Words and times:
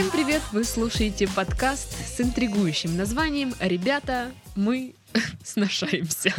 Всем 0.00 0.10
привет! 0.12 0.40
Вы 0.52 0.64
слушаете 0.64 1.28
подкаст 1.28 1.92
с 1.92 2.22
интригующим 2.22 2.96
названием 2.96 3.54
«Ребята, 3.60 4.32
мы 4.56 4.94
сношаемся». 5.44 6.32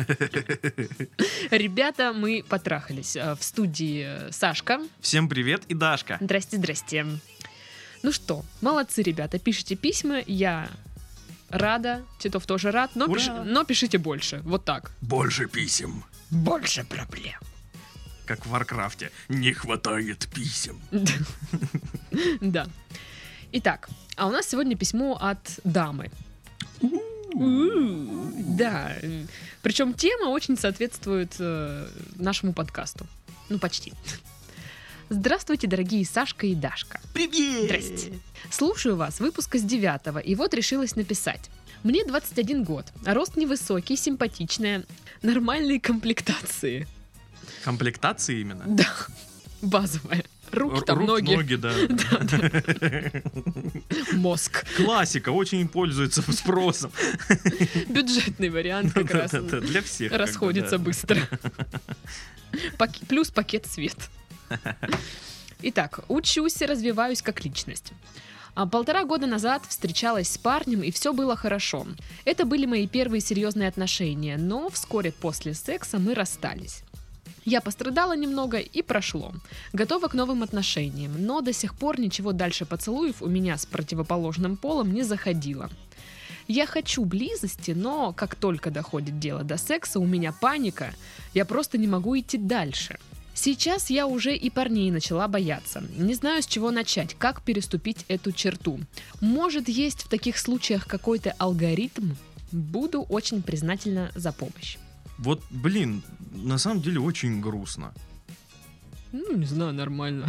Ребята, 1.51 2.11
мы 2.11 2.43
потрахались. 2.49 3.15
А, 3.15 3.35
В 3.35 3.43
студии 3.43 4.31
Сашка. 4.31 4.81
Всем 4.99 5.29
привет 5.29 5.61
и 5.67 5.75
Дашка. 5.75 6.17
Здрасте, 6.19 6.57
здрасте. 6.57 7.05
Ну 8.01 8.11
что, 8.11 8.43
молодцы, 8.61 9.03
ребята, 9.03 9.37
пишите 9.37 9.75
письма, 9.75 10.23
я 10.25 10.67
рада, 11.49 12.03
Титов 12.17 12.47
тоже 12.47 12.71
рад, 12.71 12.89
но, 12.95 13.05
пиши- 13.05 13.43
но 13.43 13.63
пишите 13.63 13.99
больше, 13.99 14.39
вот 14.43 14.65
так. 14.65 14.89
Больше 15.01 15.45
писем. 15.47 16.03
Больше 16.31 16.83
проблем. 16.83 17.39
Как 18.25 18.43
в 18.43 18.49
Варкрафте. 18.49 19.11
Не 19.29 19.53
хватает 19.53 20.27
писем. 20.33 20.81
Да. 22.41 22.65
Итак, 23.53 23.89
а 24.15 24.27
у 24.27 24.31
нас 24.31 24.47
сегодня 24.47 24.77
письмо 24.77 25.17
от 25.19 25.59
дамы. 25.65 26.09
Да. 27.33 28.95
Причем 29.61 29.93
тема 29.93 30.29
очень 30.29 30.57
соответствует 30.57 31.35
э, 31.39 31.87
нашему 32.15 32.53
подкасту. 32.53 33.05
Ну, 33.49 33.59
почти. 33.59 33.93
Здравствуйте, 35.09 35.67
дорогие 35.67 36.05
Сашка 36.05 36.47
и 36.47 36.55
Дашка. 36.55 37.01
Привет! 37.13 37.65
Здрасте. 37.65 38.13
Слушаю 38.49 38.95
вас, 38.95 39.19
выпуска 39.19 39.57
с 39.57 39.63
9 39.63 40.25
и 40.25 40.35
вот 40.35 40.53
решилась 40.53 40.95
написать. 40.95 41.49
Мне 41.83 42.05
21 42.05 42.63
год, 42.63 42.85
а 43.05 43.13
рост 43.13 43.35
невысокий, 43.35 43.97
симпатичная, 43.97 44.85
нормальные 45.21 45.81
комплектации. 45.81 46.87
Комплектации 47.65 48.39
именно? 48.39 48.63
Да, 48.65 48.87
базовая. 49.61 50.23
Руки 50.51 50.77
Р- 50.77 50.83
там, 50.83 50.99
рук, 50.99 51.07
ноги, 51.07 51.35
ноги, 51.35 51.55
да. 51.55 51.73
мозг. 54.13 54.65
Классика, 54.75 55.29
очень 55.29 55.67
пользуется 55.67 56.21
спросом. 56.33 56.91
Бюджетный 57.87 58.49
вариант 58.49 58.93
как 58.93 59.11
раз 59.11 59.31
Для 59.31 59.81
всех. 59.81 60.11
расходится 60.11 60.77
быстро. 60.77 61.17
Плюс 63.07 63.29
пакет 63.31 63.65
свет. 63.65 63.95
Итак, 65.61 66.01
учусь 66.07 66.61
и 66.61 66.65
развиваюсь 66.65 67.21
как 67.21 67.43
личность. 67.45 67.93
А 68.53 68.67
Полтора 68.67 69.05
года 69.05 69.27
назад 69.27 69.63
встречалась 69.69 70.29
с 70.29 70.37
парнем, 70.37 70.83
и 70.83 70.91
все 70.91 71.13
было 71.13 71.37
хорошо. 71.37 71.87
Это 72.25 72.43
были 72.45 72.65
мои 72.65 72.85
первые 72.87 73.21
серьезные 73.21 73.69
отношения, 73.69 74.37
но 74.37 74.69
вскоре 74.69 75.13
после 75.13 75.53
секса 75.53 75.99
мы 75.99 76.13
расстались. 76.13 76.83
Я 77.43 77.59
пострадала 77.59 78.15
немного 78.15 78.57
и 78.59 78.81
прошло. 78.81 79.33
Готова 79.73 80.07
к 80.07 80.13
новым 80.13 80.43
отношениям, 80.43 81.13
но 81.25 81.41
до 81.41 81.53
сих 81.53 81.73
пор 81.73 81.99
ничего 81.99 82.33
дальше 82.33 82.65
поцелуев 82.65 83.21
у 83.21 83.27
меня 83.27 83.57
с 83.57 83.65
противоположным 83.65 84.57
полом 84.57 84.93
не 84.93 85.01
заходило. 85.03 85.69
Я 86.47 86.67
хочу 86.67 87.03
близости, 87.05 87.71
но 87.71 88.13
как 88.13 88.35
только 88.35 88.69
доходит 88.69 89.19
дело 89.19 89.43
до 89.43 89.57
секса, 89.57 89.99
у 89.99 90.05
меня 90.05 90.33
паника, 90.33 90.93
я 91.33 91.45
просто 91.45 91.77
не 91.77 91.87
могу 91.87 92.17
идти 92.17 92.37
дальше. 92.37 92.99
Сейчас 93.33 93.89
я 93.89 94.05
уже 94.05 94.35
и 94.35 94.49
парней 94.49 94.91
начала 94.91 95.27
бояться. 95.27 95.83
Не 95.97 96.13
знаю, 96.13 96.43
с 96.43 96.45
чего 96.45 96.69
начать, 96.69 97.15
как 97.17 97.41
переступить 97.41 98.05
эту 98.07 98.31
черту. 98.33 98.79
Может, 99.19 99.69
есть 99.69 100.03
в 100.03 100.09
таких 100.09 100.37
случаях 100.37 100.85
какой-то 100.85 101.33
алгоритм? 101.39 102.11
Буду 102.51 103.01
очень 103.01 103.41
признательна 103.41 104.11
за 104.13 104.31
помощь. 104.31 104.77
Вот, 105.21 105.43
блин, 105.51 106.01
на 106.33 106.57
самом 106.57 106.81
деле 106.81 106.99
очень 106.99 107.41
грустно. 107.41 107.93
Ну, 109.11 109.35
не 109.37 109.45
знаю, 109.45 109.73
нормально. 109.73 110.27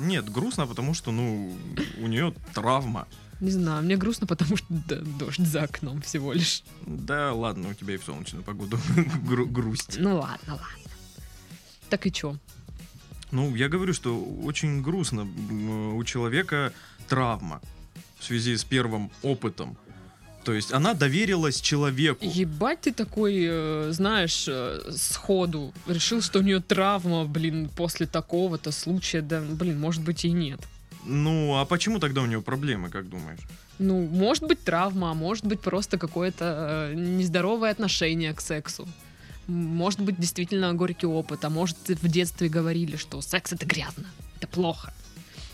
Нет, 0.00 0.28
грустно, 0.28 0.66
потому 0.66 0.92
что, 0.94 1.12
ну, 1.12 1.56
у 2.00 2.06
нее 2.08 2.34
травма. 2.54 3.06
Не 3.40 3.50
знаю, 3.52 3.84
мне 3.84 3.96
грустно, 3.96 4.26
потому 4.26 4.56
что 4.56 4.66
да, 4.68 4.96
дождь 5.18 5.38
за 5.46 5.62
окном 5.62 6.00
всего 6.02 6.32
лишь. 6.32 6.64
Да 6.84 7.32
ладно, 7.32 7.68
у 7.68 7.74
тебя 7.74 7.94
и 7.94 7.96
в 7.96 8.02
солнечную 8.04 8.42
погоду 8.42 8.76
гру- 9.24 9.46
грусть. 9.46 9.96
Ну 9.98 10.16
ладно, 10.16 10.54
ладно. 10.54 10.90
Так 11.88 12.06
и 12.06 12.10
чё? 12.12 12.36
Ну, 13.30 13.54
я 13.54 13.68
говорю, 13.68 13.92
что 13.92 14.18
очень 14.42 14.82
грустно. 14.82 15.28
У 15.94 16.02
человека 16.02 16.72
травма 17.08 17.60
в 18.18 18.24
связи 18.24 18.56
с 18.56 18.64
первым 18.64 19.10
опытом. 19.22 19.76
То 20.48 20.54
есть 20.54 20.72
она 20.72 20.94
доверилась 20.94 21.60
человеку. 21.60 22.24
Ебать 22.24 22.80
ты 22.80 22.92
такой, 22.94 23.46
э, 23.50 23.92
знаешь, 23.92 24.46
э, 24.48 24.80
сходу 24.96 25.74
решил, 25.86 26.22
что 26.22 26.38
у 26.38 26.42
нее 26.42 26.60
травма, 26.60 27.26
блин, 27.26 27.68
после 27.76 28.06
такого-то 28.06 28.72
случая, 28.72 29.20
да, 29.20 29.42
блин, 29.42 29.78
может 29.78 30.02
быть 30.02 30.24
и 30.24 30.30
нет. 30.32 30.58
Ну, 31.04 31.56
а 31.58 31.66
почему 31.66 31.98
тогда 31.98 32.22
у 32.22 32.26
нее 32.26 32.40
проблемы, 32.40 32.88
как 32.88 33.10
думаешь? 33.10 33.40
Ну, 33.78 34.06
может 34.06 34.44
быть 34.44 34.64
травма, 34.64 35.10
а 35.10 35.14
может 35.14 35.44
быть 35.44 35.60
просто 35.60 35.98
какое-то 35.98 36.88
э, 36.92 36.94
нездоровое 36.94 37.70
отношение 37.70 38.32
к 38.32 38.40
сексу. 38.40 38.88
Может 39.48 40.00
быть 40.00 40.18
действительно 40.18 40.72
горький 40.72 41.08
опыт, 41.08 41.44
а 41.44 41.50
может 41.50 41.76
в 41.88 42.08
детстве 42.08 42.48
говорили, 42.48 42.96
что 42.96 43.20
секс 43.20 43.52
это 43.52 43.66
грязно, 43.66 44.06
это 44.38 44.46
плохо. 44.46 44.94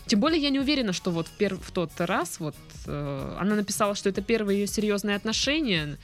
Тем 0.07 0.19
более 0.19 0.41
я 0.41 0.49
не 0.49 0.59
уверена, 0.59 0.93
что 0.93 1.11
вот 1.11 1.27
в, 1.27 1.37
пер- 1.37 1.59
в 1.61 1.71
тот 1.71 1.91
раз 1.97 2.39
вот 2.39 2.55
э, 2.85 3.37
она 3.39 3.55
написала, 3.55 3.95
что 3.95 4.09
это 4.09 4.21
первые 4.21 4.59
ее 4.61 4.67
серьезные 4.67 5.15
отношения, 5.15 5.97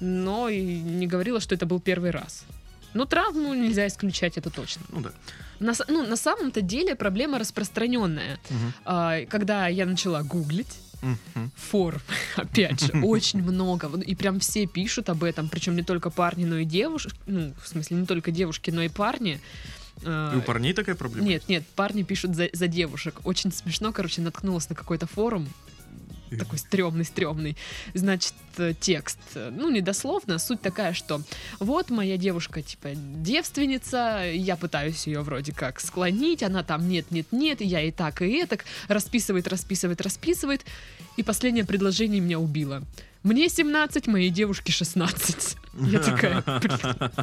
но 0.00 0.48
и 0.48 0.60
не 0.62 1.06
говорила, 1.06 1.40
что 1.40 1.54
это 1.54 1.64
был 1.66 1.80
первый 1.80 2.10
раз. 2.10 2.44
Но 2.94 3.04
травму 3.04 3.54
нельзя 3.54 3.86
исключать, 3.86 4.36
это 4.38 4.50
точно. 4.50 4.82
Ну 4.90 5.00
да. 5.00 5.10
На, 5.58 5.72
ну, 5.88 6.06
на 6.06 6.16
самом-то 6.16 6.60
деле 6.60 6.94
проблема 6.94 7.38
распространенная. 7.38 8.38
Мгм. 8.50 8.72
А, 8.84 9.24
когда 9.26 9.68
я 9.68 9.86
начала 9.86 10.22
гуглить, 10.22 10.78
Мгм. 11.02 11.50
форм, 11.56 12.00
опять 12.36 12.80
же, 12.80 12.92
очень 13.02 13.42
много. 13.42 13.90
И 14.00 14.14
прям 14.14 14.40
все 14.40 14.66
пишут 14.66 15.08
об 15.10 15.24
этом, 15.24 15.48
причем 15.48 15.76
не 15.76 15.82
только 15.82 16.10
парни, 16.10 16.44
но 16.44 16.56
и 16.58 16.64
девушки. 16.64 17.12
Ну, 17.26 17.52
в 17.62 17.68
смысле, 17.68 17.98
не 17.98 18.06
только 18.06 18.30
девушки, 18.30 18.70
но 18.70 18.82
и 18.82 18.88
парни. 18.88 19.40
А, 20.04 20.34
И 20.34 20.38
у 20.38 20.42
парней 20.42 20.72
такая 20.72 20.94
проблема? 20.94 21.26
Нет, 21.26 21.48
нет, 21.48 21.64
парни 21.74 22.02
пишут 22.02 22.34
за, 22.34 22.48
за 22.52 22.66
девушек. 22.68 23.20
Очень 23.24 23.52
смешно, 23.52 23.92
короче, 23.92 24.20
наткнулась 24.20 24.68
на 24.68 24.74
какой-то 24.74 25.06
форум. 25.06 25.48
Такой 26.38 26.58
стрёмный, 26.58 27.04
стрёмный. 27.04 27.56
Значит, 27.94 28.34
э, 28.58 28.72
текст. 28.80 29.18
э, 29.36 29.50
Ну, 29.56 29.70
не 29.70 29.80
дословно, 29.80 30.38
суть 30.38 30.60
такая, 30.60 30.92
что 30.92 31.22
вот 31.60 31.88
моя 31.88 32.16
девушка, 32.16 32.62
типа, 32.62 32.88
девственница, 32.94 34.24
я 34.34 34.56
пытаюсь 34.56 35.06
ее 35.06 35.20
вроде 35.20 35.52
как 35.52 35.78
склонить, 35.78 36.42
она 36.42 36.64
там 36.64 36.88
нет, 36.88 37.12
нет, 37.12 37.28
нет, 37.30 37.60
и 37.62 37.64
я 37.64 37.80
и 37.80 37.92
так, 37.92 38.22
и 38.22 38.38
этак, 38.42 38.64
расписывает, 38.88 39.46
расписывает, 39.46 40.00
расписывает, 40.00 40.62
и 41.16 41.22
последнее 41.22 41.64
предложение 41.64 42.20
меня 42.20 42.40
убило. 42.40 42.82
Мне 43.22 43.48
17, 43.48 44.08
моей 44.08 44.30
девушке 44.30 44.72
16. 44.72 45.56
Я 45.80 45.98
такая, 46.00 46.42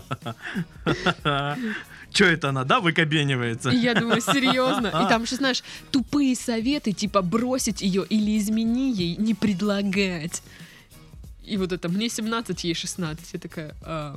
Че 2.13 2.25
это 2.25 2.49
она, 2.49 2.63
да, 2.63 2.79
выкобенивается? 2.79 3.71
И 3.71 3.77
я 3.77 3.95
думаю, 3.95 4.21
серьезно. 4.21 4.87
И 4.87 5.09
там 5.09 5.23
еще, 5.23 5.35
знаешь, 5.35 5.63
тупые 5.91 6.35
советы, 6.35 6.93
типа 6.93 7.21
бросить 7.21 7.81
ее 7.81 8.05
или 8.07 8.37
измени 8.37 8.93
ей, 8.93 9.15
не 9.17 9.33
предлагать. 9.33 10.43
И 11.43 11.57
вот 11.57 11.71
это, 11.71 11.89
мне 11.89 12.09
17, 12.09 12.63
ей 12.63 12.73
16. 12.75 13.33
Я 13.33 13.39
такая, 13.39 13.75
«А, 13.83 14.15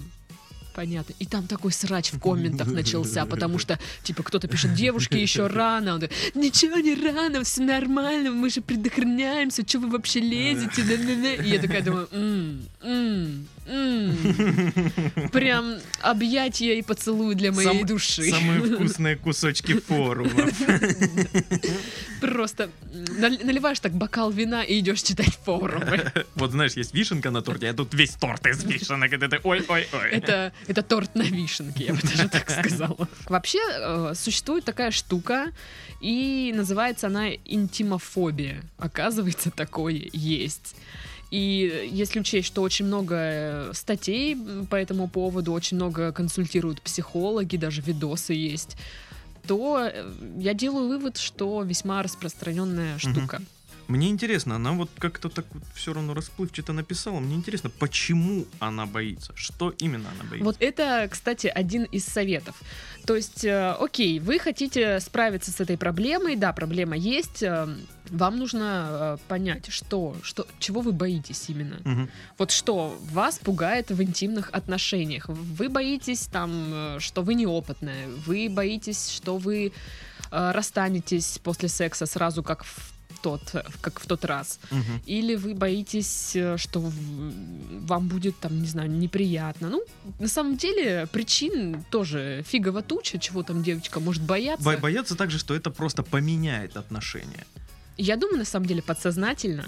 понятно. 0.74 1.14
И 1.18 1.24
там 1.26 1.46
такой 1.46 1.72
срач 1.72 2.12
в 2.12 2.20
комментах 2.20 2.68
начался, 2.68 3.24
потому 3.26 3.58
что, 3.58 3.78
типа, 4.04 4.22
кто-то 4.22 4.46
пишет, 4.46 4.74
девушке 4.74 5.20
еще 5.22 5.46
рано. 5.46 5.94
Он 5.94 6.00
такой, 6.00 6.16
ничего 6.34 6.76
не 6.76 6.94
рано, 6.94 7.42
все 7.44 7.62
нормально, 7.62 8.30
мы 8.30 8.50
же 8.50 8.60
предохраняемся, 8.60 9.66
что 9.66 9.78
вы 9.80 9.88
вообще 9.88 10.20
лезете? 10.20 10.82
Да-да-да». 10.88 11.34
И 11.42 11.48
я 11.48 11.60
такая 11.60 11.82
думаю, 11.82 12.08
«М, 12.12 12.60
м, 12.82 12.82
м». 12.82 13.48
Прям 15.32 15.78
объятия 16.00 16.78
и 16.78 16.82
поцелуй 16.82 17.34
для 17.34 17.52
моей 17.52 17.84
души. 17.84 18.30
Самые 18.30 18.62
вкусные 18.62 19.16
кусочки 19.16 19.80
форума. 19.80 20.30
Просто 22.20 22.70
наливаешь 22.92 23.80
так 23.80 23.92
бокал 23.92 24.30
вина 24.30 24.62
и 24.62 24.78
идешь 24.78 25.02
читать 25.02 25.38
форумы. 25.44 26.12
Вот 26.34 26.52
знаешь, 26.52 26.74
есть 26.74 26.94
вишенка 26.94 27.30
на 27.30 27.42
торте, 27.42 27.70
а 27.70 27.74
тут 27.74 27.94
весь 27.94 28.10
торт 28.10 28.46
из 28.46 28.62
вишенок. 28.64 29.10
Ой-ой-ой. 29.44 30.10
Это, 30.10 30.52
это 30.66 30.82
торт 30.82 31.14
на 31.14 31.22
вишенке, 31.22 31.84
я 31.84 31.94
бы 31.94 32.00
даже 32.02 32.28
так 32.28 32.50
сказала. 32.50 33.08
Вообще, 33.26 33.58
э, 33.58 34.12
существует 34.14 34.64
такая 34.64 34.90
штука, 34.90 35.52
и 36.00 36.52
называется 36.54 37.06
она 37.06 37.30
интимофобия. 37.44 38.62
Оказывается, 38.78 39.50
такое 39.50 40.08
есть. 40.12 40.76
И 41.30 41.90
если 41.90 42.20
учесть, 42.20 42.46
что 42.46 42.62
очень 42.62 42.84
много 42.84 43.16
э, 43.18 43.70
статей 43.74 44.36
по 44.70 44.76
этому 44.76 45.08
поводу, 45.08 45.52
очень 45.52 45.76
много 45.76 46.12
консультируют 46.12 46.80
психологи, 46.80 47.56
даже 47.56 47.82
видосы 47.82 48.32
есть, 48.32 48.76
то 49.46 49.80
э, 49.80 50.08
я 50.38 50.54
делаю 50.54 50.88
вывод, 50.88 51.16
что 51.16 51.62
весьма 51.62 52.02
распространенная 52.02 52.98
штука. 52.98 53.42
Мне 53.88 54.08
интересно, 54.08 54.56
она 54.56 54.72
вот 54.72 54.90
как-то 54.98 55.28
так 55.28 55.44
вот 55.52 55.62
все 55.74 55.92
равно 55.92 56.14
расплывчато 56.14 56.72
написала. 56.72 57.20
Мне 57.20 57.36
интересно, 57.36 57.70
почему 57.70 58.46
она 58.58 58.86
боится? 58.86 59.32
Что 59.36 59.70
именно 59.78 60.08
она 60.10 60.28
боится? 60.28 60.44
Вот 60.44 60.56
это, 60.60 61.08
кстати, 61.10 61.46
один 61.46 61.84
из 61.84 62.04
советов. 62.04 62.60
То 63.06 63.14
есть, 63.14 63.44
э, 63.44 63.76
окей, 63.78 64.18
вы 64.18 64.38
хотите 64.40 64.98
справиться 65.00 65.52
с 65.52 65.60
этой 65.60 65.76
проблемой, 65.78 66.34
да, 66.36 66.52
проблема 66.52 66.96
есть. 66.96 67.42
э, 67.42 67.68
Вам 68.10 68.38
нужно 68.38 68.86
э, 68.88 69.18
понять, 69.28 69.66
что, 69.70 70.16
что, 70.22 70.46
чего 70.58 70.80
вы 70.80 70.92
боитесь 70.92 71.44
именно. 71.48 71.76
Мгм. 71.84 72.10
Вот 72.38 72.50
что 72.50 72.98
вас 73.12 73.38
пугает 73.38 73.90
в 73.90 74.02
интимных 74.02 74.50
отношениях? 74.52 75.28
Вы 75.28 75.68
боитесь 75.68 76.26
там, 76.26 76.50
э, 76.96 77.00
что 77.00 77.22
вы 77.22 77.34
неопытная, 77.34 78.08
вы 78.26 78.48
боитесь, 78.50 79.10
что 79.10 79.38
вы 79.38 79.72
э, 80.32 80.50
расстанетесь 80.52 81.38
после 81.42 81.68
секса 81.68 82.06
сразу 82.06 82.42
как 82.42 82.64
в 82.64 82.95
тот, 83.22 83.42
как 83.80 84.00
в 84.00 84.06
тот 84.06 84.24
раз. 84.24 84.58
Мгм. 84.70 85.00
Или 85.06 85.34
вы 85.36 85.54
боитесь, 85.54 86.36
э, 86.36 86.56
что 86.56 86.80
вам 86.80 88.08
будет 88.08 88.38
там, 88.38 88.60
не 88.60 88.68
знаю, 88.68 88.90
неприятно. 88.90 89.68
Ну, 89.70 89.84
на 90.20 90.28
самом 90.28 90.56
деле, 90.56 91.06
причин 91.12 91.84
тоже 91.90 92.44
фигово 92.46 92.82
туча, 92.82 93.18
чего 93.18 93.42
там 93.42 93.62
девочка 93.62 94.00
может 94.00 94.22
бояться. 94.22 94.64
Бо- 94.64 94.76
боятся 94.76 95.14
также, 95.16 95.38
что 95.38 95.54
это 95.54 95.70
просто 95.70 96.02
поменяет 96.02 96.76
отношения. 96.76 97.46
Я 97.98 98.16
думаю, 98.16 98.38
на 98.38 98.44
самом 98.44 98.66
деле, 98.66 98.82
подсознательно 98.82 99.64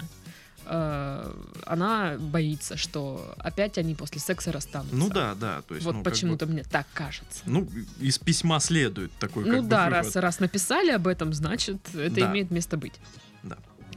э, 0.71 1.33
она 1.65 2.17
боится, 2.19 2.77
что 2.77 3.33
опять 3.39 3.77
они 3.79 3.95
после 3.95 4.19
секса 4.21 4.51
расстанутся. 4.51 4.95
Ну 4.95 5.09
да, 5.09 5.33
да. 5.35 5.61
То 5.67 5.73
есть, 5.75 5.85
Вот 5.85 5.95
ну, 5.95 6.03
как 6.03 6.05
бы- 6.05 6.11
почему-то 6.11 6.45
мне 6.45 6.63
так 6.63 6.85
кажется. 6.93 7.41
Ну, 7.45 7.67
из 7.99 8.19
письма 8.19 8.59
следует 8.59 9.11
такой 9.19 9.45
Ну 9.45 9.53
как 9.55 9.63
бы, 9.63 9.67
да, 9.69 9.85
вывод. 9.85 9.95
раз, 10.05 10.15
раз 10.15 10.39
написали 10.39 10.91
об 10.91 11.07
этом, 11.07 11.33
значит, 11.33 11.77
это 11.95 12.15
Да. 12.15 12.31
имеет 12.31 12.51
место 12.51 12.77
быть. 12.77 12.93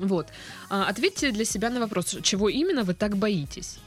Вот. 0.02 0.28
А, 0.69 0.88
ответьте 0.88 1.31
для 1.31 1.44
себя 1.44 1.70
на 1.70 1.81
вопрос, 1.81 2.16
чего 2.22 2.49
именно 2.49 2.82
вы 2.82 2.93
так 2.93 3.16
боитесь? 3.16 3.78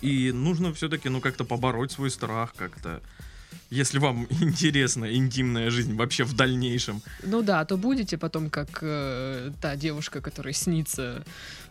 И 0.00 0.30
нужно 0.32 0.72
все-таки, 0.72 1.08
ну, 1.08 1.20
как-то 1.20 1.44
побороть 1.44 1.92
свой 1.92 2.10
страх, 2.10 2.54
как-то. 2.56 3.00
Если 3.68 3.98
вам 3.98 4.28
интересна 4.40 5.12
интимная 5.12 5.70
жизнь 5.70 5.96
вообще 5.96 6.22
в 6.22 6.34
дальнейшем. 6.34 7.02
Ну 7.24 7.42
да, 7.42 7.64
то 7.64 7.76
будете 7.76 8.16
потом 8.16 8.50
как 8.50 8.78
э, 8.82 9.50
та 9.60 9.74
девушка, 9.74 10.20
которой 10.20 10.54
снится 10.54 11.24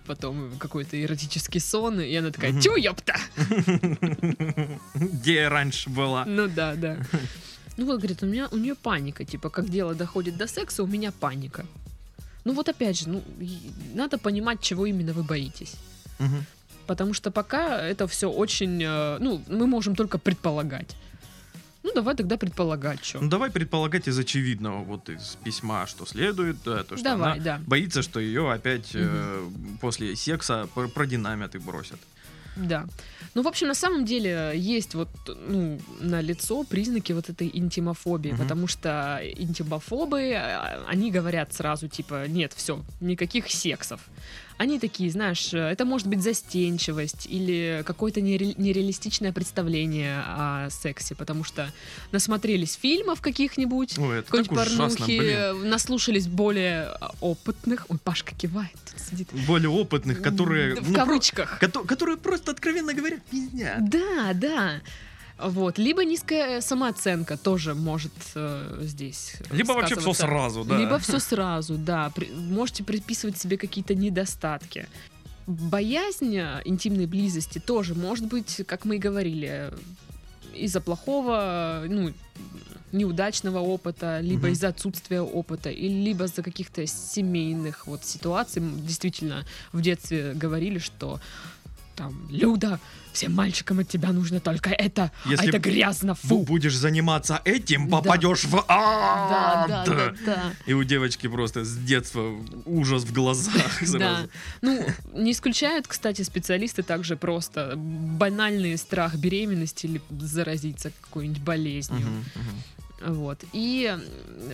потом 0.05 0.57
какой-то 0.59 1.01
эротический 1.01 1.61
сон, 1.61 2.01
и 2.01 2.13
она 2.15 2.31
такая, 2.31 2.59
тю, 2.59 2.75
ёпта! 2.75 3.15
Где 4.95 5.33
я 5.33 5.49
раньше 5.49 5.89
была. 5.89 6.25
Ну 6.25 6.47
да, 6.47 6.75
да. 6.75 6.97
Ну 7.77 7.85
вот, 7.87 7.97
говорит, 7.97 8.23
у 8.23 8.25
меня 8.25 8.47
у 8.51 8.57
нее 8.57 8.73
паника, 8.73 9.25
типа, 9.25 9.49
как 9.49 9.69
дело 9.69 9.95
доходит 9.95 10.37
до 10.37 10.47
секса, 10.47 10.81
у 10.81 10.87
меня 10.87 11.11
паника. 11.11 11.65
Ну 12.45 12.53
вот 12.53 12.69
опять 12.69 12.99
же, 12.99 13.09
ну, 13.09 13.23
надо 13.95 14.17
понимать, 14.17 14.61
чего 14.61 14.85
именно 14.85 15.13
вы 15.13 15.23
боитесь. 15.23 15.75
Мгм. 16.19 16.45
Потому 16.87 17.13
что 17.13 17.31
пока 17.31 17.81
это 17.81 18.07
все 18.07 18.29
очень, 18.29 18.81
э, 18.83 19.17
ну, 19.19 19.41
мы 19.47 19.65
можем 19.65 19.95
только 19.95 20.19
предполагать. 20.19 20.95
Ну, 21.81 21.91
давай 21.93 22.15
тогда 22.15 22.37
предполагать, 22.37 23.03
что. 23.03 23.19
Ну, 23.19 23.29
давай 23.29 23.49
предполагать 23.51 24.07
из 24.07 24.17
очевидного, 24.17 24.83
вот 24.83 25.09
из 25.09 25.37
письма, 25.43 25.87
что 25.87 26.05
следует, 26.05 26.57
да, 26.65 26.83
то, 26.83 26.95
что 26.95 27.03
Давай, 27.03 27.33
она 27.33 27.43
да. 27.43 27.61
боится, 27.67 28.01
что 28.01 28.19
ее 28.19 28.51
опять 28.51 28.91
э, 28.93 29.49
после 29.81 30.15
секса 30.15 30.67
пр- 30.73 30.89
продинамят 30.89 31.55
и 31.55 31.59
бросят. 31.59 31.99
Да. 32.55 32.85
Ну, 33.33 33.41
в 33.41 33.47
общем, 33.47 33.67
на 33.67 33.73
самом 33.75 34.05
деле 34.05 34.53
есть 34.55 34.95
вот, 34.95 35.09
ну, 35.47 35.79
на 35.99 36.21
лицо 36.21 36.63
признаки 36.63 37.11
вот 37.13 37.29
этой 37.29 37.49
интимофобии, 37.53 38.29
Мгм. 38.31 38.37
потому 38.41 38.67
что 38.67 39.19
интимофобы, 39.37 40.33
а, 40.35 40.85
они 40.87 41.11
говорят 41.11 41.53
сразу, 41.53 41.87
типа, 41.87 42.27
нет, 42.27 42.53
все, 42.53 42.81
никаких 43.01 43.51
сексов. 43.51 44.01
Они 44.57 44.79
такие, 44.79 45.11
знаешь, 45.11 45.53
э, 45.53 45.57
это 45.57 45.83
может 45.83 46.07
быть 46.07 46.23
застенчивость 46.23 47.27
или 47.29 47.83
какое-то 47.85 48.21
нере- 48.21 48.53
нереалистичное 48.57 49.33
представление 49.33 50.21
о 50.25 50.69
сексе, 50.69 51.13
потому 51.13 51.43
что 51.43 51.71
насмотрелись 52.13 52.73
фильмов 52.81 53.19
каких-нибудь, 53.19 53.97
Ой, 53.99 54.23
какой-нибудь 54.23 54.51
ужасно, 54.57 54.77
порнухи, 54.87 55.19
блин. 55.19 55.29
э, 55.35 55.53
наслушались 55.53 56.27
более 56.27 56.83
а, 57.01 57.11
опытных. 57.19 57.85
Ой, 57.89 57.97
Пашка 58.01 58.33
кивает, 58.33 58.71
тут 58.89 59.01
сидит. 59.01 59.29
Более 59.45 59.69
опытных, 59.69 60.21
которые... 60.21 60.75
В 60.75 60.87
ну, 60.89 60.93
про- 60.95 61.05
кавычках. 61.05 61.59
кото- 61.61 61.85
которые 61.85 62.15
просто, 62.17 62.51
откровенно 62.51 62.93
говоря, 62.93 63.17
пиздят. 63.29 63.89
Да, 63.89 64.31
да. 64.33 64.81
Вот. 65.37 65.77
Либо 65.77 66.05
низкая 66.05 66.61
самооценка 66.61 67.37
тоже 67.37 67.75
может 67.75 68.13
э, 68.35 68.79
здесь. 68.83 69.33
Либо 69.51 69.73
вообще 69.73 69.95
все 69.97 70.13
сразу, 70.13 70.63
да. 70.63 70.77
Либо 70.77 70.97
все 70.99 71.19
сразу, 71.19 71.75
да. 71.77 72.09
При- 72.15 72.31
можете 72.31 72.83
приписывать 72.83 73.37
себе 73.37 73.57
какие-то 73.57 73.95
недостатки. 73.95 74.87
Боязнь 75.45 76.35
э, 76.37 76.61
интимной 76.65 77.05
близости 77.05 77.59
тоже 77.59 77.95
может 77.95 78.25
быть, 78.27 78.61
как 78.65 78.85
мы 78.85 78.95
и 78.95 78.99
говорили, 78.99 79.71
из-за 80.55 80.79
плохого, 80.79 81.83
ну, 81.87 82.13
неудачного 82.93 83.59
опыта, 83.59 84.21
либо 84.21 84.43
Мгм. 84.43 84.53
из-за 84.53 84.69
отсутствия 84.69 85.21
опыта, 85.21 85.69
или 85.69 86.01
либо 86.01 86.25
из-за 86.25 86.43
каких-то 86.43 86.87
семейных 86.87 87.87
вот 87.87 88.05
ситуаций. 88.05 88.61
Действительно, 88.63 89.43
в 89.73 89.81
детстве 89.81 90.31
говорили, 90.33 90.77
что 90.79 91.19
там, 91.95 92.27
Люда, 92.29 92.79
всем 93.13 93.33
мальчикам 93.33 93.79
от 93.79 93.87
тебя 93.87 94.11
нужно 94.11 94.39
только 94.39 94.69
это, 94.71 95.11
Если 95.25 95.45
а 95.45 95.49
это 95.49 95.59
грязно, 95.59 96.15
фу. 96.15 96.43
будешь 96.43 96.75
заниматься 96.75 97.41
этим, 97.45 97.87
Да. 97.89 97.97
попадешь 97.97 98.43
в 98.43 98.51
Да, 98.51 98.63
ад. 98.67 99.69
да, 99.69 99.85
да, 99.85 100.13
да. 100.25 100.43
И 100.65 100.73
у 100.73 100.83
девочки 100.83 101.27
просто 101.27 101.63
с 101.63 101.75
детства 101.77 102.35
ужас 102.65 103.03
в 103.03 103.13
глазах 103.13 103.81
Да. 103.97 104.27
Ну, 104.61 104.85
не 105.13 105.31
исключают, 105.31 105.87
кстати, 105.87 106.23
специалисты 106.23 106.83
также 106.83 107.15
просто 107.15 107.73
банальный 107.77 108.77
страх 108.77 109.15
беременности 109.15 109.85
или 109.85 110.01
заразиться 110.19 110.91
какой-нибудь 111.01 111.41
болезнью. 111.41 112.07
Вот. 113.05 113.43
И 113.53 113.95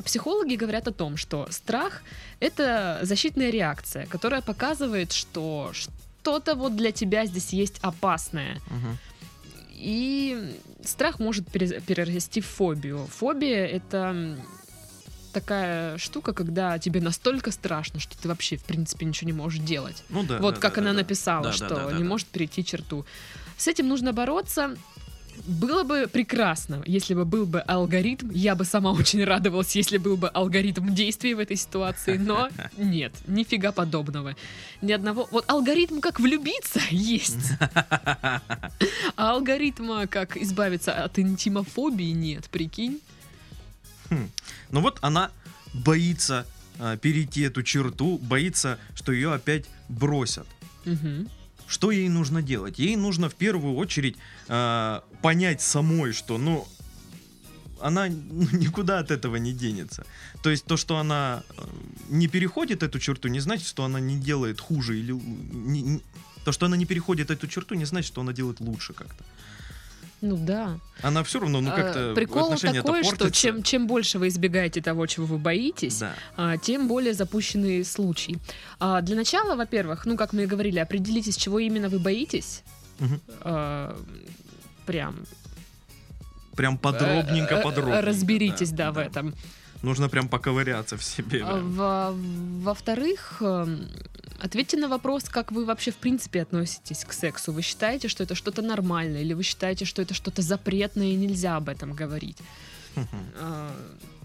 психологи 0.03 0.55
говорят 0.55 0.87
о 0.87 0.91
том, 0.91 1.15
что 1.17 1.47
страх— 1.51 2.01
это 2.39 2.99
защитная 3.03 3.49
реакция, 3.49 4.05
которая 4.07 4.41
показывает, 4.41 5.11
что 5.13 5.71
что-то 6.21 6.55
вот 6.55 6.75
для 6.75 6.91
тебя 6.91 7.25
здесь 7.25 7.49
есть 7.49 7.79
опасное. 7.81 8.61
Мгм. 8.69 8.97
И 9.73 10.55
страх 10.83 11.19
может 11.19 11.47
пере- 11.47 11.81
перерасти 11.81 12.41
в 12.41 12.45
фобию. 12.45 13.07
Фобия— 13.07 13.65
это 13.67 14.37
такая 15.33 15.97
штука, 15.97 16.33
когда 16.33 16.77
тебе 16.77 17.01
настолько 17.01 17.51
страшно, 17.51 17.99
что 17.99 18.17
ты 18.21 18.27
вообще, 18.27 18.57
в 18.57 18.63
принципе, 18.65 19.05
ничего 19.05 19.27
не 19.31 19.33
можешь 19.35 19.59
делать. 19.61 20.03
Ну 20.09 20.23
да. 20.23 20.37
вот 20.39 20.55
да, 20.55 20.61
как 20.61 20.75
да, 20.75 20.81
она 20.81 20.91
да, 20.91 20.97
написала, 20.97 21.45
Да, 21.45 21.53
что 21.53 21.69
да, 21.69 21.85
да, 21.87 21.91
не 21.93 22.03
да. 22.03 22.09
может 22.09 22.27
перейти 22.27 22.63
черту. 22.63 23.05
С 23.57 23.67
этим 23.67 23.87
нужно 23.87 24.13
бороться. 24.13 24.75
Было 25.45 25.83
бы 25.83 26.07
прекрасно, 26.11 26.81
если 26.85 27.13
бы 27.13 27.25
был 27.25 27.45
бы 27.45 27.59
алгоритм. 27.61 28.29
Я 28.31 28.55
бы 28.55 28.65
сама 28.65 28.91
очень 28.99 29.23
радовалась, 29.23 29.75
если 29.75 29.97
был 29.97 30.17
бы 30.17 30.29
алгоритм 30.29 30.93
действий 30.93 31.33
в 31.33 31.39
этой 31.39 31.57
ситуации, 31.57 32.17
но 32.17 32.49
нет, 32.77 33.13
нифига 33.27 33.71
подобного. 33.71 34.35
Ни 34.81 34.91
одного. 34.91 35.27
Вот 35.31 35.49
алгоритм, 35.49 35.99
как 35.99 36.19
влюбиться, 36.19 36.79
есть. 36.89 37.53
А 39.15 39.31
алгоритма, 39.31 40.07
как 40.07 40.37
избавиться 40.37 40.93
от 41.03 41.19
интимофобии, 41.19 42.11
нет, 42.11 42.49
прикинь. 42.49 42.99
Ну 44.09 44.81
вот 44.81 44.97
она 45.01 45.31
боится 45.73 46.45
а, 46.79 46.97
перейти 46.97 47.41
эту 47.41 47.63
черту, 47.63 48.17
боится, 48.17 48.77
что 48.95 49.11
ее 49.11 49.33
опять 49.33 49.65
бросят. 49.87 50.47
Мгм. 50.85 51.29
Что 51.71 51.91
ей 51.91 52.09
нужно 52.09 52.41
делать? 52.41 52.79
Ей 52.79 52.97
нужно 52.97 53.29
в 53.29 53.33
первую 53.33 53.75
очередь 53.75 54.17
а, 54.49 55.03
понять 55.21 55.61
самой, 55.61 56.11
что, 56.11 56.37
ну, 56.37 56.67
она 57.79 58.07
ну, 58.09 58.47
никуда 58.59 58.99
от 58.99 59.09
этого 59.09 59.37
не 59.37 59.53
денется. 59.53 60.05
То 60.43 60.49
есть 60.49 60.65
то, 60.65 60.75
что 60.75 60.97
она 60.97 61.43
э, 61.57 61.63
не 62.09 62.27
переходит 62.27 62.83
эту 62.83 62.99
черту, 62.99 63.29
не 63.29 63.39
значит, 63.39 63.67
что 63.67 63.85
она 63.85 64.01
не 64.01 64.19
делает 64.19 64.59
хуже 64.59 64.99
или 64.99 65.13
не- 65.13 65.81
не- 65.81 66.01
то, 66.43 66.51
что 66.51 66.65
она 66.65 66.75
не 66.75 66.85
переходит 66.85 67.31
эту 67.31 67.47
черту, 67.47 67.75
не 67.75 67.85
значит, 67.85 68.07
что 68.07 68.21
она 68.21 68.33
делает 68.33 68.59
лучше 68.59 68.93
как-то. 68.93 69.23
Ну 70.21 70.37
да. 70.37 70.77
Она 71.01 71.23
все 71.23 71.39
равно, 71.39 71.61
ну 71.61 71.71
А, 71.71 71.75
как-то 71.75 72.13
Прикол 72.13 72.45
отношения-то 72.45 72.85
такой, 72.85 73.03
что 73.03 73.31
чем, 73.31 73.63
чем 73.63 73.87
больше 73.87 74.19
вы 74.19 74.27
избегаете 74.27 74.79
того, 74.81 75.07
чего 75.07 75.25
вы 75.25 75.37
боитесь, 75.39 75.97
Да. 75.99 76.13
а, 76.37 76.57
тем 76.57 76.87
более 76.87 77.13
запущенный 77.13 77.83
случай. 77.83 78.37
А, 78.79 79.01
Для 79.01 79.15
начала, 79.15 79.55
во-первых, 79.55 80.05
ну, 80.05 80.15
как 80.17 80.33
мы 80.33 80.43
и 80.43 80.45
говорили, 80.45 80.77
определитесь, 80.79 81.35
чего 81.37 81.57
именно 81.59 81.89
вы 81.89 81.97
боитесь. 81.99 82.61
Мгм. 82.99 83.21
А, 83.41 83.97
Прям 84.85 85.15
Прям 86.55 86.77
подробненько, 86.77 87.55
э, 87.55 87.59
э, 87.59 87.63
подробненько. 87.63 88.01
разберитесь, 88.01 88.71
да, 88.71 88.91
в 88.91 88.97
этом. 88.97 89.33
Нужно 89.81 90.09
прям 90.09 90.27
поковыряться 90.29 90.95
в 90.97 91.03
себе. 91.03 91.41
А, 91.43 91.53
да. 91.55 91.59
во- 91.61 92.13
Во-вторых, 92.61 93.37
эм, 93.41 93.87
ответьте 94.39 94.77
на 94.77 94.87
вопрос, 94.87 95.23
как 95.23 95.51
вы 95.51 95.65
вообще 95.65 95.91
в 95.91 95.95
принципе 95.97 96.41
относитесь 96.43 97.03
к 97.03 97.13
сексу. 97.13 97.51
Вы 97.51 97.61
считаете, 97.63 98.07
что 98.07 98.23
это 98.23 98.35
что-то 98.35 98.61
нормальное, 98.61 99.21
или 99.21 99.33
вы 99.33 99.43
считаете, 99.43 99.85
что 99.85 100.01
это 100.01 100.13
что-то 100.13 100.41
запретное 100.41 101.07
и 101.07 101.15
нельзя 101.15 101.55
об 101.57 101.67
этом 101.69 101.93
говорить? 101.93 102.37
А, 103.39 103.73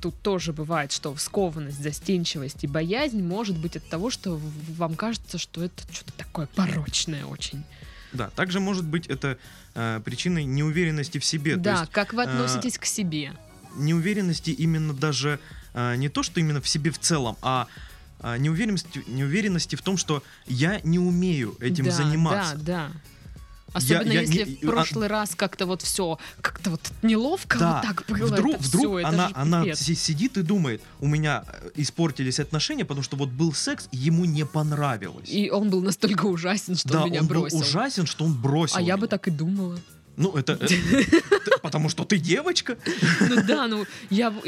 тут 0.01 0.21
тоже 0.23 0.53
бывает, 0.53 0.93
что 0.93 1.17
скованность, 1.17 1.83
застенчивость 1.83 2.65
и 2.65 2.67
боязнь 2.67 3.23
может 3.23 3.57
быть 3.57 3.77
от 3.77 3.89
того, 3.89 4.11
что 4.11 4.41
вам 4.77 4.95
кажется, 4.97 5.39
что 5.39 5.63
это 5.65 5.83
что-то 5.93 6.13
такое 6.13 6.47
порочное 6.55 7.25
очень. 7.27 7.63
Да, 8.13 8.31
также 8.31 8.61
может 8.61 8.85
быть 8.85 9.07
это 9.09 9.37
э, 9.75 10.01
причиной 10.05 10.45
неуверенности 10.45 11.19
в 11.19 11.25
себе. 11.25 11.57
Да, 11.57 11.81
есть 11.81 11.93
как 11.93 12.13
вы 12.13 12.23
э, 12.23 12.25
относитесь 12.25 12.79
к 12.79 12.85
себе? 12.87 13.33
Неуверенности 13.77 14.51
именно 14.51 14.93
даже 14.93 15.39
э, 15.75 15.97
не 15.97 16.09
то, 16.09 16.23
что 16.23 16.41
именно 16.41 16.61
в 16.61 16.69
себе 16.69 16.91
в 16.91 16.99
целом, 16.99 17.37
а 17.43 17.67
а, 18.21 18.39
неуверенности, 18.39 19.05
неуверенности 19.07 19.77
в 19.77 19.83
том, 19.83 19.97
что 19.97 20.23
я 20.47 20.81
не 20.85 20.99
умею 20.99 21.57
этим 21.61 21.85
да, 21.85 21.91
заниматься. 21.91 22.57
Да, 22.57 22.89
да. 22.89 22.91
Особенно 23.73 24.11
я 24.11 24.23
если 24.23 24.45
не- 24.45 24.55
в 24.57 24.61
прошлый 24.61 25.07
раз 25.07 25.35
как-то 25.35 25.67
вот 25.67 25.83
все, 25.83 26.19
как-то 26.41 26.71
вот 26.71 26.81
неловко 27.03 27.59
Да, 27.59 27.73
вот 27.73 27.83
так 27.83 28.19
было. 28.19 28.27
вдруг, 28.27 28.55
это 28.55 28.65
вдруг 28.65 28.99
это 29.01 29.09
она, 29.09 29.29
же 29.29 29.35
она 29.35 29.75
сидит 29.75 30.39
и 30.39 30.43
думает, 30.43 30.81
у 31.01 31.07
меня 31.07 31.45
э, 31.47 31.71
испортились 31.75 32.41
отношения, 32.41 32.87
потому 32.87 33.03
что 33.03 33.17
вот 33.17 33.29
был 33.29 33.53
секс, 33.53 33.89
ему 33.93 34.25
не 34.25 34.47
понравилось. 34.47 35.29
И 35.29 35.51
он 35.51 35.69
был 35.69 35.83
настолько 35.83 36.25
ужасен, 36.25 36.75
что 36.77 36.89
да, 36.89 37.03
он 37.03 37.11
меня 37.11 37.21
он 37.21 37.27
бросил. 37.27 37.59
был 37.59 37.67
ужасен, 37.67 38.07
что 38.07 38.25
он 38.25 38.35
бросил. 38.35 38.79
а 38.79 38.81
я 38.81 38.97
бы 38.97 39.03
меня. 39.03 39.09
так 39.09 39.29
и 39.29 39.31
думала. 39.31 39.79
Ну, 40.17 40.33
это... 40.33 40.59
э, 40.61 41.03
Потому 41.63 41.89
что 41.89 42.05
ты 42.05 42.19
девочка. 42.19 42.77
Ну 43.21 43.43
да, 43.43 43.67
ну 43.67 43.87
я, 44.11 44.31
бы 44.31 44.41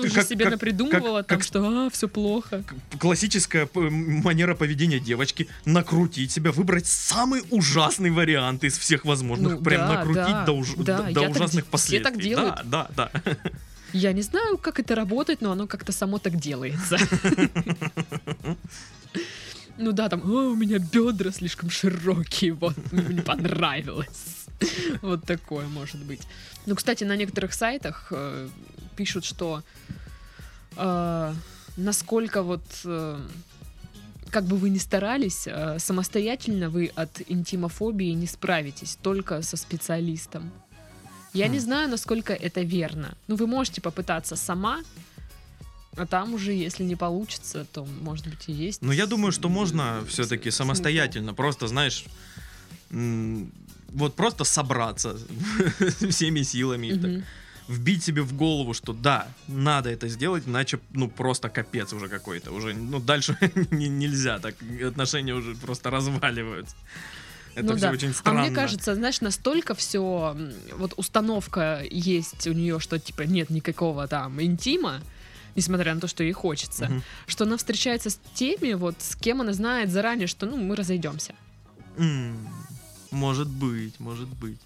уже 0.00 0.24
себе 0.24 0.48
напридумывала 0.48 1.22
там, 1.22 1.42
что 1.42 1.86
а, 1.86 1.90
все 1.90 2.08
плохо. 2.08 2.64
Классическая 2.98 3.68
манера 3.74 4.54
поведения 4.54 4.98
девочки. 4.98 5.48
Накрутить 5.64 6.30
себя, 6.30 6.50
выбрать 6.50 6.86
самый 6.86 7.42
ужасный 7.50 8.10
вариант 8.10 8.64
из 8.64 8.78
всех 8.78 9.04
возможных. 9.04 9.58
Ну, 9.58 9.62
Прям 9.62 9.88
накрутить 9.88 10.44
до, 10.44 10.52
ужасных 10.52 11.64
все 11.64 11.70
последствий. 11.70 11.98
так 12.00 12.20
делают. 12.20 12.60
Да, 12.64 12.88
да, 12.96 13.10
да. 13.12 13.36
Я 13.92 14.12
не 14.12 14.22
знаю, 14.22 14.56
как 14.56 14.80
это 14.80 14.94
работает, 14.94 15.42
но 15.42 15.52
оно 15.52 15.66
как-то 15.66 15.92
само 15.92 16.18
так 16.18 16.36
делается. 16.36 16.96
Ну 19.78 19.92
да, 19.92 20.10
там, 20.10 20.20
«О, 20.22 20.50
у 20.50 20.54
меня 20.54 20.78
бедра 20.78 21.32
слишком 21.32 21.70
широкие, 21.70 22.52
вот, 22.52 22.76
мне 22.92 23.14
не 23.14 23.20
понравилось. 23.22 24.41
Вот 25.02 25.24
такое 25.24 25.66
может 25.66 26.04
быть. 26.04 26.22
Ну, 26.66 26.74
кстати, 26.74 27.04
на 27.04 27.16
некоторых 27.16 27.54
сайтах 27.54 28.08
э, 28.10 28.48
пишут, 28.96 29.24
что 29.24 29.62
э, 30.76 31.34
насколько 31.76 32.42
вот 32.42 32.62
э, 32.84 33.20
как 34.30 34.44
бы 34.44 34.56
вы 34.56 34.70
ни 34.70 34.78
старались, 34.78 35.46
э, 35.46 35.78
самостоятельно 35.78 36.70
вы 36.70 36.90
от 36.94 37.20
интимофобии 37.28 38.12
не 38.12 38.26
справитесь, 38.26 38.98
только 39.02 39.42
со 39.42 39.56
специалистом. 39.56 40.50
Я 41.34 41.48
не 41.48 41.58
Хм. 41.58 41.62
знаю, 41.62 41.88
насколько 41.88 42.32
это 42.32 42.62
верно. 42.62 43.14
Ну, 43.26 43.36
вы 43.36 43.46
можете 43.46 43.80
попытаться 43.80 44.36
сама, 44.36 44.80
а 45.96 46.06
там 46.06 46.34
уже, 46.34 46.52
если 46.52 46.84
не 46.84 46.96
получится, 46.96 47.66
то, 47.72 47.86
может 48.00 48.26
быть, 48.26 48.48
и 48.48 48.52
есть. 48.52 48.82
Но 48.82 48.92
я 48.92 49.06
думаю, 49.06 49.32
что 49.32 49.48
можно 49.48 50.02
все-таки 50.08 50.50
самостоятельно, 50.50 51.34
просто, 51.34 51.68
знаешь, 51.68 52.04
вот 53.94 54.14
просто 54.16 54.44
собраться 54.44 55.16
всеми 56.10 56.42
силами, 56.42 56.86
и 56.88 56.98
так, 56.98 57.10
вбить 57.68 58.02
себе 58.04 58.22
в 58.22 58.32
голову, 58.34 58.74
что 58.74 58.92
да, 58.92 59.26
надо 59.48 59.88
это 59.90 60.08
сделать, 60.08 60.44
иначе, 60.46 60.78
ну, 60.90 61.08
просто 61.08 61.48
капец 61.48 61.92
уже 61.92 62.08
какой-то. 62.08 62.50
Уже, 62.52 62.74
ну, 62.74 62.98
дальше 63.00 63.36
не- 63.70 63.88
нельзя, 63.88 64.38
так 64.38 64.54
отношения 64.86 65.34
уже 65.34 65.54
просто 65.54 65.90
разваливаются. 65.90 66.74
Это 67.54 67.66
Ну 67.66 67.76
все 67.76 67.86
да. 67.86 67.92
очень 67.92 68.10
А 68.10 68.14
странно. 68.14 68.40
мне 68.40 68.50
кажется, 68.50 68.94
знаешь, 68.94 69.20
настолько 69.20 69.74
все, 69.74 70.36
вот 70.76 70.94
установка 70.96 71.82
есть 71.90 72.46
у 72.46 72.52
нее, 72.52 72.80
что 72.80 72.98
типа 72.98 73.22
нет 73.22 73.50
никакого 73.50 74.08
там 74.08 74.40
интима, 74.42 75.00
несмотря 75.54 75.94
на 75.94 76.00
то, 76.00 76.06
что 76.08 76.24
ей 76.24 76.32
хочется, 76.32 76.86
Мгм. 76.86 77.02
что 77.26 77.44
она 77.44 77.56
встречается 77.58 78.08
с 78.08 78.18
теми, 78.34 78.72
вот 78.72 78.94
с 79.00 79.14
кем 79.16 79.42
она 79.42 79.52
знает 79.52 79.90
заранее, 79.90 80.26
что 80.28 80.46
ну 80.46 80.56
мы 80.56 80.74
разойдемся. 80.76 81.34
М, 81.98 82.48
Может 83.12 83.48
быть, 83.48 84.00
может 84.00 84.28
быть. 84.28 84.58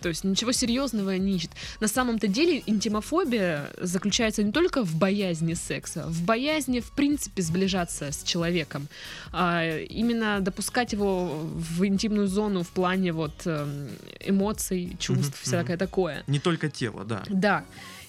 То 0.00 0.10
есть 0.10 0.22
ничего 0.22 0.52
серьезного 0.52 1.16
не 1.16 1.36
ищет. 1.36 1.50
На 1.80 1.88
самом-то 1.88 2.28
деле 2.28 2.62
интимофобия 2.66 3.70
заключается 3.80 4.42
не 4.42 4.52
только 4.52 4.84
в 4.84 4.96
боязни 4.96 5.54
секса, 5.54 6.04
в 6.06 6.22
боязни, 6.24 6.80
в 6.80 6.90
принципе, 6.92 7.40
сближаться 7.40 8.12
с 8.12 8.22
человеком. 8.22 8.88
А 9.32 9.66
именно 9.78 10.40
допускать 10.40 10.92
его 10.92 11.40
в 11.54 11.86
интимную 11.86 12.26
зону 12.26 12.64
в 12.64 12.68
плане 12.68 13.12
вот 13.12 13.46
эм, 13.46 13.88
эмоций, 14.20 14.94
чувств, 14.98 15.40
Мгм, 15.40 15.42
всякое 15.42 15.78
такое. 15.78 16.22
Не 16.26 16.38
только 16.38 16.68
тело, 16.68 17.04
да. 17.04 17.22
Да. 17.30 17.64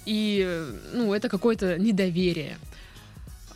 И, 0.05 0.43
э, 0.45 0.73
ну, 0.93 1.13
это 1.13 1.29
какое-то 1.29 1.79
недоверие. 1.79 2.57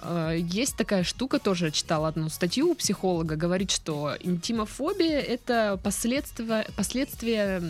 Э, 0.01 0.37
Есть 0.39 0.75
такая 0.75 1.03
штука, 1.03 1.39
тоже 1.39 1.71
читала 1.71 2.07
одну 2.07 2.29
статью 2.29 2.69
у 2.71 2.75
психолога, 2.75 3.35
говорит, 3.35 3.71
что 3.71 4.15
интимофобия— 4.19 5.19
это 5.21 5.79
последствия, 5.83 6.67
последствия 6.75 7.61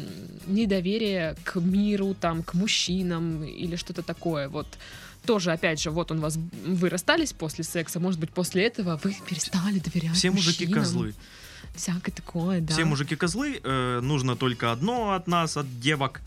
недоверия 0.47 1.35
к 1.43 1.59
миру, 1.59 2.15
там, 2.19 2.43
к 2.43 2.53
мужчинам 2.53 3.43
или 3.43 3.75
что-то 3.75 4.01
такое. 4.03 4.49
Вот 4.49 4.67
тоже, 5.25 5.51
опять 5.51 5.81
же, 5.81 5.91
вот 5.91 6.11
он 6.11 6.19
вас, 6.21 6.37
вы 6.65 6.89
расстались 6.89 7.33
после 7.33 7.63
секса, 7.63 7.99
может 7.99 8.19
быть, 8.19 8.31
после 8.31 8.65
этого 8.65 8.99
вы 9.03 9.15
перестали 9.27 9.79
доверять 9.79 10.15
Все 10.15 10.31
мужики 10.31 10.65
мужчинам. 10.65 10.83
козлы. 10.83 11.13
Всякое 11.75 12.11
такое, 12.11 12.61
да. 12.61 12.73
Все 12.73 12.85
мужики 12.85 13.15
козлы. 13.15 13.59
э, 13.63 13.99
нужно 14.01 14.35
только 14.35 14.71
одно 14.71 15.13
от 15.13 15.27
нас, 15.27 15.57
от 15.57 15.79
девок. 15.79 16.21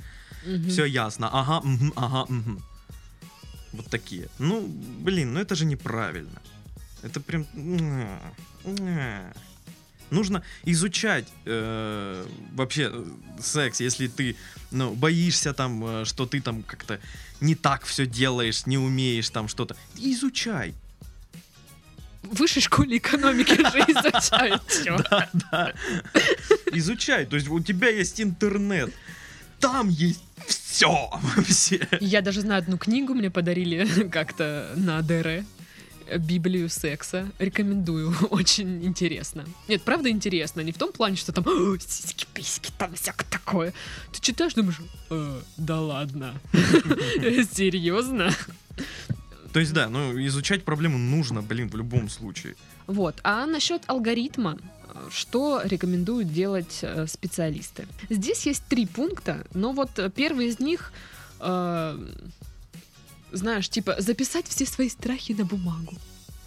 Мгм. 0.46 0.68
Все 0.70 0.84
ясно. 0.84 1.28
Ага, 1.32 1.60
мгм, 1.66 1.92
ага, 1.96 2.26
мгм. 2.28 2.62
Вот 3.72 3.86
такие. 3.86 4.28
Ну, 4.38 4.66
блин, 5.00 5.34
ну 5.34 5.40
это 5.40 5.54
же 5.54 5.64
неправильно. 5.64 6.42
Это 7.02 7.20
прям... 7.20 7.46
ня, 7.54 8.20
ня. 8.64 9.32
Нужно 10.10 10.42
изучать 10.66 11.26
э, 11.46 12.26
вообще 12.52 12.90
э, 12.92 13.04
секс, 13.40 13.80
если 13.80 14.08
ты 14.08 14.36
ну, 14.70 14.94
боишься 14.94 15.54
там, 15.54 15.84
э, 15.84 16.04
что 16.04 16.26
ты 16.26 16.42
там 16.42 16.62
как-то 16.62 17.00
не 17.40 17.54
так 17.54 17.84
все 17.84 18.06
делаешь, 18.06 18.66
не 18.66 18.76
умеешь 18.76 19.30
там 19.30 19.48
что-то. 19.48 19.74
Изучай. 19.96 20.74
В 22.22 22.36
высшей 22.36 22.62
школе 22.62 22.98
экономики 22.98 23.54
же 23.54 23.78
изучают 23.88 24.62
всё. 24.68 24.98
Да, 25.10 25.30
да. 25.50 25.72
Изучай. 26.72 27.24
То 27.26 27.36
есть 27.36 27.48
у 27.48 27.60
тебя 27.60 27.88
есть 27.88 28.20
интернет. 28.20 28.92
Там 29.62 29.88
есть 29.88 30.24
все 30.46 31.08
вообще. 31.36 31.88
Я 32.00 32.20
даже 32.20 32.40
знаю 32.40 32.58
одну 32.58 32.76
книгу, 32.76 33.14
мне 33.14 33.30
подарили 33.30 34.08
как-то 34.12 34.72
на 34.76 35.00
ДР. 35.02 35.44
Библию 36.18 36.68
секса. 36.68 37.28
Рекомендую. 37.38 38.14
Очень 38.30 38.84
интересно. 38.84 39.44
Нет, 39.68 39.82
правда 39.82 40.10
интересно. 40.10 40.60
Не 40.60 40.72
в 40.72 40.78
том 40.78 40.92
плане, 40.92 41.16
что 41.16 41.32
там 41.32 41.44
«О, 41.46 41.78
сиськи, 41.78 42.26
письки, 42.34 42.70
там 42.76 42.94
всякое 42.96 43.26
такое. 43.30 43.72
Ты 44.12 44.20
читаешь, 44.20 44.52
думаешь, 44.54 44.80
«Э, 45.10 45.40
да 45.56 45.80
ладно. 45.80 46.34
Серьезно? 46.52 48.30
То 49.52 49.60
есть, 49.60 49.72
да, 49.72 49.88
ну, 49.88 50.18
изучать 50.26 50.64
проблему 50.64 50.98
нужно, 50.98 51.42
блин, 51.42 51.68
в 51.68 51.76
любом 51.76 52.08
случае. 52.08 52.54
Вот. 52.86 53.20
А 53.22 53.46
насчет 53.46 53.82
алгоритма, 53.86 54.58
э, 54.58 55.08
что 55.10 55.60
рекомендуют 55.64 56.32
делать 56.32 56.78
э, 56.82 57.06
специалисты? 57.06 57.86
Здесь 58.08 58.46
есть 58.46 58.64
три 58.68 58.86
пункта, 58.86 59.44
но 59.54 59.72
вот 59.72 59.98
э, 59.98 60.10
первый 60.10 60.46
из 60.46 60.58
них, 60.58 60.92
э, 61.40 61.98
знаешь, 63.32 63.68
типа 63.68 63.96
записать 63.98 64.48
все 64.48 64.64
свои 64.64 64.88
страхи 64.88 65.32
на 65.32 65.44
бумагу. 65.44 65.94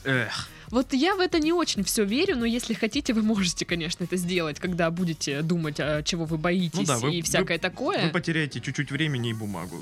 Эх, 0.04 0.50
Вот 0.76 0.92
я 0.92 1.16
в 1.16 1.22
это 1.22 1.40
не 1.40 1.54
очень 1.54 1.86
все 1.86 2.04
верю, 2.04 2.36
но 2.36 2.44
если 2.44 2.74
хотите, 2.74 3.14
вы 3.14 3.22
можете, 3.22 3.64
конечно, 3.66 4.04
это 4.04 4.18
сделать, 4.18 4.60
когда 4.60 4.92
будете 4.92 5.42
думать, 5.42 5.80
а, 5.80 6.04
чего 6.04 6.26
вы 6.26 6.38
боитесь 6.38 6.80
Ну 6.80 6.84
да, 6.86 6.98
вы- 6.98 7.16
и 7.16 7.22
всякое 7.22 7.56
вы 7.56 7.62
такое. 7.62 8.10
потеряете 8.10 8.60
чуть-чуть 8.60 8.92
времени 8.92 9.30
и 9.30 9.34
бумагу. 9.34 9.82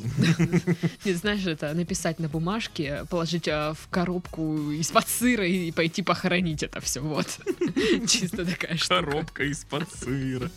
Нет, 1.04 1.18
знаешь, 1.18 1.48
это 1.48 1.74
написать 1.74 2.20
на 2.20 2.30
бумажке, 2.30 3.06
положить 3.10 3.48
а, 3.48 3.74
в 3.74 3.88
коробку 3.90 4.70
из-под 4.70 5.08
сыра 5.10 5.48
и 5.48 5.72
пойти 5.72 6.04
похоронить 6.04 6.62
это 6.62 6.80
все. 6.80 7.00
Вот. 7.02 7.40
Чисто 8.08 8.46
такая 8.46 8.78
штука. 8.78 9.02
Коробка 9.04 9.44
из-под 9.46 9.92
сыра. 9.96 10.52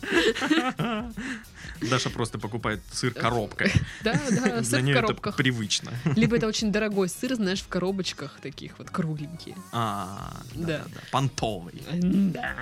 Даша 1.81 2.09
просто 2.09 2.37
покупает 2.39 2.81
сыр 2.91 3.13
коробкой. 3.13 3.71
Да, 4.03 4.13
да, 4.29 4.63
сыр 4.63 4.83
в 4.83 4.93
коробках. 4.93 5.35
привычно. 5.35 5.91
Либо 6.15 6.37
это 6.37 6.47
очень 6.47 6.71
дорогой 6.71 7.09
сыр, 7.09 7.35
знаешь, 7.35 7.61
в 7.61 7.67
коробочках 7.67 8.39
таких 8.41 8.77
вот 8.77 8.89
кругленькие. 8.89 9.55
А, 9.71 10.26
Да. 10.55 10.65
да, 10.67 10.83
да, 10.93 10.99
понтовый. 11.11 11.81
Да. 11.93 12.55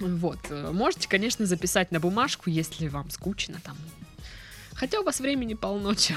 Вот. 0.00 0.38
э, 0.50 0.70
Можете, 0.72 1.08
конечно, 1.08 1.46
записать 1.46 1.92
на 1.92 2.00
бумажку, 2.00 2.50
если 2.50 2.88
вам 2.88 3.10
скучно 3.10 3.58
там. 3.64 3.76
Хотя 4.74 5.00
у 5.00 5.04
вас 5.04 5.20
времени 5.20 5.54
полно 5.54 5.94
чё. 5.94 6.14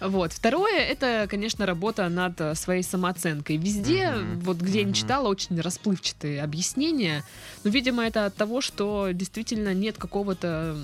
Вот. 0.00 0.32
Второе, 0.32 0.78
это, 0.80 1.26
конечно, 1.28 1.66
работа 1.66 2.08
над 2.08 2.40
э, 2.40 2.54
своей 2.54 2.82
самооценкой. 2.82 3.56
Везде, 3.56 4.10
Мгм. 4.10 4.40
вот 4.40 4.56
где 4.58 4.80
я 4.80 4.84
не 4.84 4.94
читала, 4.94 5.28
очень 5.28 5.60
расплывчатые 5.60 6.42
объяснения. 6.42 7.24
Но, 7.64 7.70
видимо, 7.70 8.04
это 8.06 8.26
от 8.26 8.36
того, 8.36 8.60
что 8.60 9.08
действительно 9.12 9.74
нет 9.74 9.98
какого-то 9.98 10.76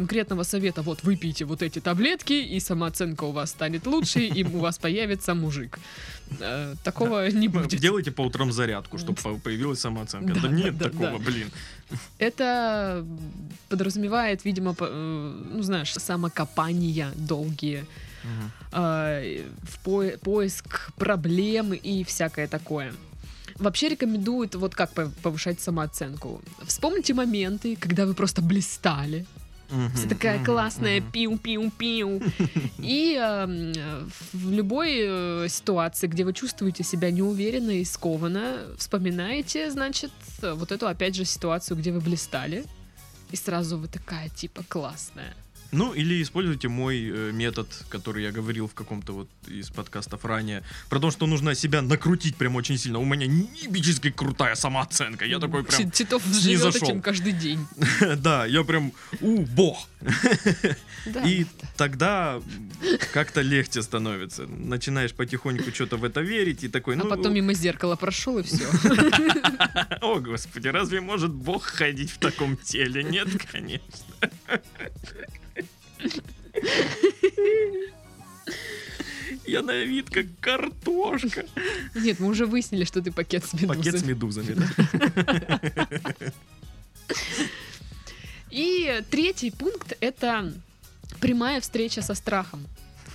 конкретного 0.00 0.44
совета, 0.44 0.82
вот 0.82 1.04
выпейте 1.04 1.44
вот 1.44 1.62
эти 1.62 1.80
таблетки, 1.80 2.34
и 2.34 2.60
самооценка 2.60 3.24
у 3.24 3.32
вас 3.32 3.50
станет 3.50 3.86
лучше, 3.86 4.20
и 4.20 4.44
у 4.44 4.58
вас 4.58 4.78
появится 4.78 5.34
мужик. 5.34 5.78
Э, 6.40 6.74
Такого 6.84 7.30
не 7.30 7.48
будет. 7.48 7.80
Делайте 7.80 8.10
по 8.10 8.22
утрам 8.22 8.52
зарядку, 8.52 8.98
чтобы 8.98 9.38
появилась 9.38 9.80
самооценка. 9.80 10.34
Да, 10.42 10.48
нет 10.48 10.78
такого, 10.78 11.18
блин. 11.18 11.50
Это 12.18 13.04
подразумевает, 13.68 14.44
видимо, 14.44 14.74
э, 14.80 15.42
ну 15.54 15.62
знаешь, 15.62 15.92
самокопания 15.94 17.10
долгие, 17.16 17.84
э, 18.72 19.42
в 19.62 19.78
по- 19.84 20.18
поиск 20.20 20.90
проблем 20.96 21.72
и 21.72 22.04
всякое 22.04 22.48
такое. 22.48 22.92
Вообще 23.58 23.88
рекомендуют 23.88 24.54
вот 24.54 24.74
как 24.74 24.92
пов- 24.92 25.12
повышать 25.22 25.60
самооценку. 25.60 26.40
Вспомните 26.66 27.14
моменты, 27.14 27.76
когда 27.80 28.04
вы 28.04 28.12
просто 28.14 28.42
блистали. 28.42 29.24
Вся 29.94 30.08
такая 30.08 30.44
классная 30.44 31.00
пиу-пиу-пиу. 31.00 32.22
И 32.78 33.18
э, 33.20 34.06
в 34.32 34.50
любой 34.50 34.96
э, 34.98 35.48
ситуации, 35.48 36.06
где 36.06 36.24
вы 36.24 36.32
чувствуете 36.32 36.84
себя 36.84 37.10
неуверенно 37.10 37.72
и 37.72 37.84
скованно, 37.84 38.66
вспоминаете, 38.78 39.70
значит, 39.70 40.12
вот 40.40 40.72
эту, 40.72 40.86
опять 40.86 41.14
же, 41.14 41.24
ситуацию, 41.24 41.76
где 41.76 41.92
вы 41.92 42.00
блистали. 42.00 42.64
И 43.32 43.36
сразу 43.36 43.78
вы 43.78 43.88
такая, 43.88 44.28
типа, 44.28 44.62
классная. 44.68 45.34
Ну, 45.72 45.92
или 45.92 46.22
используйте 46.22 46.68
мой 46.68 47.10
э, 47.10 47.30
метод, 47.32 47.68
который 47.88 48.22
я 48.22 48.32
говорил 48.32 48.66
в 48.68 48.74
каком-то 48.74 49.12
вот 49.12 49.28
из 49.46 49.70
подкастов 49.70 50.24
ранее, 50.24 50.62
про 50.88 51.00
то, 51.00 51.10
что 51.10 51.26
нужно 51.26 51.54
себя 51.54 51.82
накрутить 51.82 52.36
прям 52.36 52.56
очень 52.56 52.78
сильно. 52.78 52.98
У 52.98 53.04
меня 53.04 53.26
небически 53.26 54.10
крутая 54.10 54.54
самооценка. 54.54 55.24
Я 55.24 55.38
такой 55.38 55.64
прям, 55.64 55.90
Ти- 55.90 55.90
Титов 55.90 56.22
живет 56.24 56.42
снизошел. 56.42 56.88
этим 56.88 57.02
каждый 57.02 57.32
день. 57.32 57.66
да, 58.16 58.46
я 58.46 58.64
прям, 58.64 58.92
у, 59.20 59.42
бог. 59.42 59.88
Да, 61.06 61.22
И 61.22 61.44
да. 61.44 61.50
тогда 61.76 62.42
как-то 63.12 63.40
легче 63.40 63.80
становится. 63.80 64.46
Начинаешь 64.46 65.12
потихоньку 65.12 65.70
что-то 65.72 65.96
в 65.96 66.04
это 66.04 66.20
верить 66.20 66.64
и 66.64 66.68
такой, 66.68 66.96
А 66.96 66.98
ну, 66.98 67.08
потом 67.08 67.32
мимо 67.32 67.54
зеркала 67.54 67.94
прошел 67.94 68.38
и 68.38 68.42
все. 68.42 68.64
о 70.00 70.18
господи, 70.18 70.66
разве 70.66 71.00
может 71.00 71.30
бог 71.32 71.62
ходить 71.64 72.10
в 72.10 72.18
таком 72.18 72.56
теле? 72.56 73.04
Нет, 73.04 73.28
конечно. 73.52 73.86
Я 79.46 79.62
на 79.62 79.84
вид 79.84 80.10
как 80.10 80.26
картошка. 80.40 81.44
Нет, 81.94 82.18
мы 82.20 82.28
уже 82.28 82.46
выяснили, 82.46 82.84
что 82.84 83.00
ты 83.00 83.12
пакет 83.12 83.44
с 83.44 83.50
Пакет 83.66 83.98
с 84.00 84.02
медузами. 84.04 84.54
медузами. 84.54 84.70
да. 86.14 86.14
И 88.50 89.02
третий 89.10 89.50
пункт— 89.50 89.96
это 90.00 90.52
прямая 91.20 91.60
встреча 91.60 92.02
со 92.02 92.14
страхом. 92.14 92.66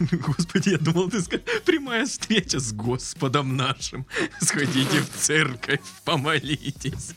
Господи, 0.11 0.69
я 0.69 0.77
думал, 0.77 1.09
ты 1.09 1.21
скажешь, 1.21 1.45
прямая 1.65 2.05
встреча 2.05 2.59
с 2.59 2.73
Господом 2.73 3.55
нашим. 3.55 4.05
Сходите 4.39 4.99
в 4.99 5.09
церковь, 5.17 5.81
помолитесь. 6.03 7.13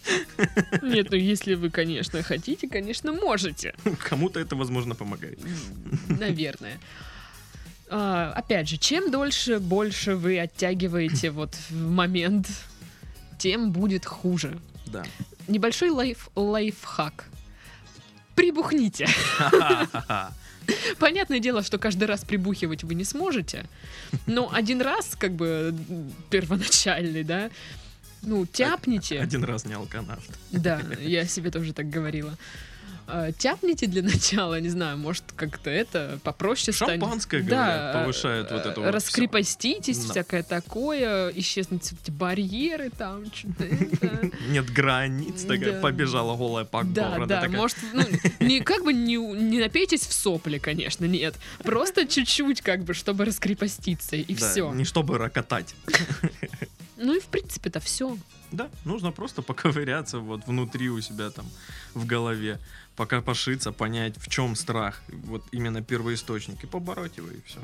Нет, 0.83 1.11
ну 1.11 1.17
если 1.17 1.55
вы, 1.55 1.71
конечно, 1.71 2.23
хотите, 2.23 2.69
конечно, 2.69 3.13
можете. 3.13 3.75
Кому-то 4.09 4.41
это, 4.41 4.57
возможно, 4.57 4.95
помогает. 4.95 5.39
Наверное. 6.09 6.79
А, 7.89 8.33
опять 8.33 8.69
же, 8.69 8.77
чем 8.77 9.11
дольше, 9.11 9.59
больше 9.59 10.17
вы 10.17 10.41
оттягиваете 10.41 11.31
вот 11.31 11.55
в 11.71 11.91
момент, 11.91 12.49
тем 13.39 13.73
будет 13.73 14.05
хуже. 14.05 14.59
Да. 14.87 15.05
Небольшой 15.49 15.91
лайф, 15.91 16.31
лайфхак. 16.35 17.29
Прибухните. 18.35 19.07
Понятное 20.99 21.39
дело, 21.39 21.63
что 21.63 21.79
каждый 21.79 22.05
раз 22.05 22.25
прибухивать 22.25 22.85
вы 22.85 22.95
не 22.95 23.05
сможете, 23.05 23.67
но 24.27 24.51
один 24.53 24.81
раз, 24.81 25.17
как 25.19 25.33
бы, 25.33 25.75
первоначальный, 26.31 27.25
да, 27.25 27.51
ну, 28.23 28.47
тяпните. 28.47 29.21
Один 29.21 29.45
раз 29.45 29.65
не 29.67 29.75
алканавт. 29.75 30.31
Да, 30.51 30.81
я 31.01 31.27
себе 31.27 31.51
тоже 31.51 31.73
так 31.73 31.91
говорила. 31.91 32.37
А, 33.07 33.33
Тяпните 33.33 33.87
для 33.87 34.03
начала, 34.05 34.59
не 34.61 34.69
знаю, 34.71 34.97
может, 34.97 35.25
как-то 35.37 35.71
это 35.71 36.19
попроще 36.23 36.75
станет. 36.75 37.01
Шампанское, 37.01 37.43
Да, 37.43 37.47
говорят, 37.67 37.93
повышает 37.95 38.51
вот 38.51 38.67
э, 38.67 38.71
это 38.71 38.81
вот 38.81 38.95
Раскрепоститесь, 38.95 39.99
Да. 39.99 40.11
всякое 40.11 40.43
такое, 40.43 41.29
исчезнут 41.31 41.83
эти 41.85 42.11
барьеры 42.11 42.91
там, 42.91 43.27
что-то. 43.33 43.65
Нет 44.49 44.71
границ, 44.73 45.43
такая 45.43 45.73
Да. 45.73 45.81
побежала 45.81 46.37
голая 46.37 46.65
по 46.65 46.83
Да, 46.85 47.11
городу. 47.11 47.27
да, 47.27 47.41
такая, 47.43 47.57
может, 47.57 47.77
ну, 47.93 48.03
не 48.41 48.61
как 48.61 48.85
бы 48.85 48.93
не, 48.93 49.19
напейтесь 49.19 50.07
в 50.07 50.13
сопли, 50.13 50.59
конечно, 50.59 51.05
нет. 51.05 51.35
Просто 51.63 52.07
чуть-чуть, 52.07 52.63
как 52.63 52.85
бы, 52.85 52.95
чтобы 52.95 53.25
раскрепоститься, 53.25 54.17
и 54.17 54.35
да, 54.35 54.51
все. 54.51 54.73
Не 54.73 54.85
чтобы 54.85 55.19
рокотать. 55.19 55.75
Ну 57.05 57.15
и 57.15 57.21
в 57.21 57.27
принципе 57.27 57.69
это 57.71 57.81
все. 57.81 58.17
Да, 58.53 58.69
нужно 58.85 59.13
просто 59.13 59.43
поковыряться 59.43 60.19
вот 60.19 60.47
внутри 60.47 60.89
у 60.91 61.01
себя 61.03 61.31
там 61.31 61.47
в 61.95 62.07
голове, 62.07 62.59
пока 62.97 63.21
пошиться, 63.21 63.73
понять, 63.73 64.15
в 64.19 64.29
чем 64.29 64.57
страх, 64.57 65.03
вот 65.09 65.43
именно 65.53 65.83
первоисточник, 65.83 66.65
и 66.65 66.67
побороть 66.67 67.19
его, 67.19 67.29
и 67.29 67.41
все. 67.47 67.59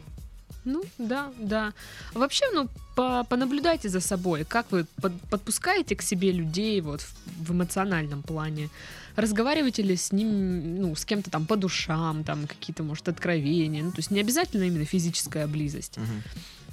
Ну, 0.67 0.83
да, 0.99 1.33
да. 1.39 1.73
Вообще, 2.15 2.45
ну, 2.53 2.69
по- 2.97 3.25
понаблюдайте 3.25 3.89
за 3.89 4.01
собой, 4.01 4.45
как 4.45 4.71
вы 4.73 4.85
под- 5.01 5.21
подпускаете 5.31 5.95
к 5.97 6.03
себе 6.03 6.33
людей 6.33 6.81
вот 6.83 7.01
в, 7.01 7.15
в 7.49 7.53
эмоциональном 7.53 8.23
плане. 8.23 8.69
Разговариваете 9.17 9.83
ли 9.83 9.97
с 9.97 10.13
ним, 10.13 10.81
ну, 10.83 10.95
с 10.95 11.05
кем-то 11.05 11.31
там 11.31 11.47
по 11.47 11.57
душам, 11.57 12.25
там 12.25 12.47
какие-то, 12.47 12.83
может, 12.83 13.09
откровения. 13.09 13.83
Ну, 13.83 13.91
то 13.91 13.99
есть 14.01 14.11
не 14.11 14.21
обязательно 14.21 14.65
именно 14.65 14.85
физическая 14.85 15.47
близость. 15.47 15.99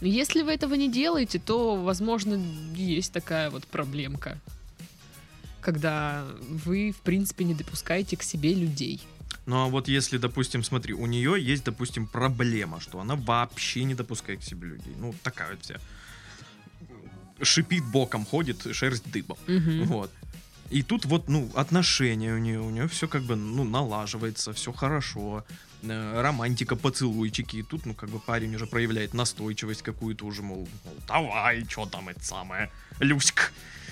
Если 0.02 0.42
вы 0.44 0.54
этого 0.54 0.76
не 0.76 0.92
делаете, 0.92 1.40
то, 1.40 1.76
возможно, 1.76 2.40
есть 2.76 3.12
такая 3.12 3.50
вот 3.50 3.66
проблемка. 3.66 4.38
Когда 5.62 6.26
вы, 6.66 6.92
в 6.92 7.02
принципе, 7.02 7.44
не 7.44 7.54
допускаете 7.54 8.16
к 8.16 8.24
себе 8.24 8.54
людей. 8.54 9.02
Ну 9.46 9.64
а 9.64 9.68
вот 9.68 9.88
если, 9.88 10.18
допустим, 10.18 10.64
смотри, 10.64 10.94
у 10.94 11.06
нее 11.06 11.36
есть, 11.40 11.64
допустим, 11.64 12.06
проблема, 12.06 12.80
что 12.80 13.00
она 13.00 13.16
вообще 13.16 13.86
не 13.86 13.96
допускает 13.96 14.42
к 14.42 14.44
себе 14.44 14.68
людей. 14.68 14.94
Ну, 15.00 15.14
такая 15.24 15.52
вот 15.52 15.64
вся. 15.64 15.78
Шипит 17.42 17.84
боком, 17.86 18.26
ходит, 18.26 18.68
шерсть 18.76 19.10
дыбом. 19.12 19.38
Мгм. 19.48 19.86
Вот. 19.86 20.12
И 20.70 20.84
тут 20.84 21.06
вот, 21.06 21.30
ну, 21.30 21.50
отношения 21.56 22.34
у 22.34 22.40
нее, 22.40 22.60
у 22.60 22.70
нее 22.70 22.88
все 22.88 23.08
как 23.08 23.24
бы, 23.24 23.36
ну, 23.36 23.64
налаживается, 23.64 24.52
все 24.52 24.74
хорошо. 24.74 25.46
Э, 25.84 26.22
Романтика, 26.22 26.76
поцелуйчики. 26.76 27.58
И 27.58 27.64
тут, 27.64 27.86
ну, 27.86 27.94
как 27.94 28.10
бы 28.10 28.20
парень 28.20 28.56
уже 28.56 28.66
проявляет 28.66 29.14
настойчивость 29.14 29.82
какую-то 29.82 30.26
уже, 30.26 30.42
мол, 30.42 30.68
мол, 30.86 30.96
давай, 31.08 31.66
что 31.70 31.86
там 31.86 32.10
это 32.10 32.24
самое, 32.24 32.70
Люська. 33.00 33.44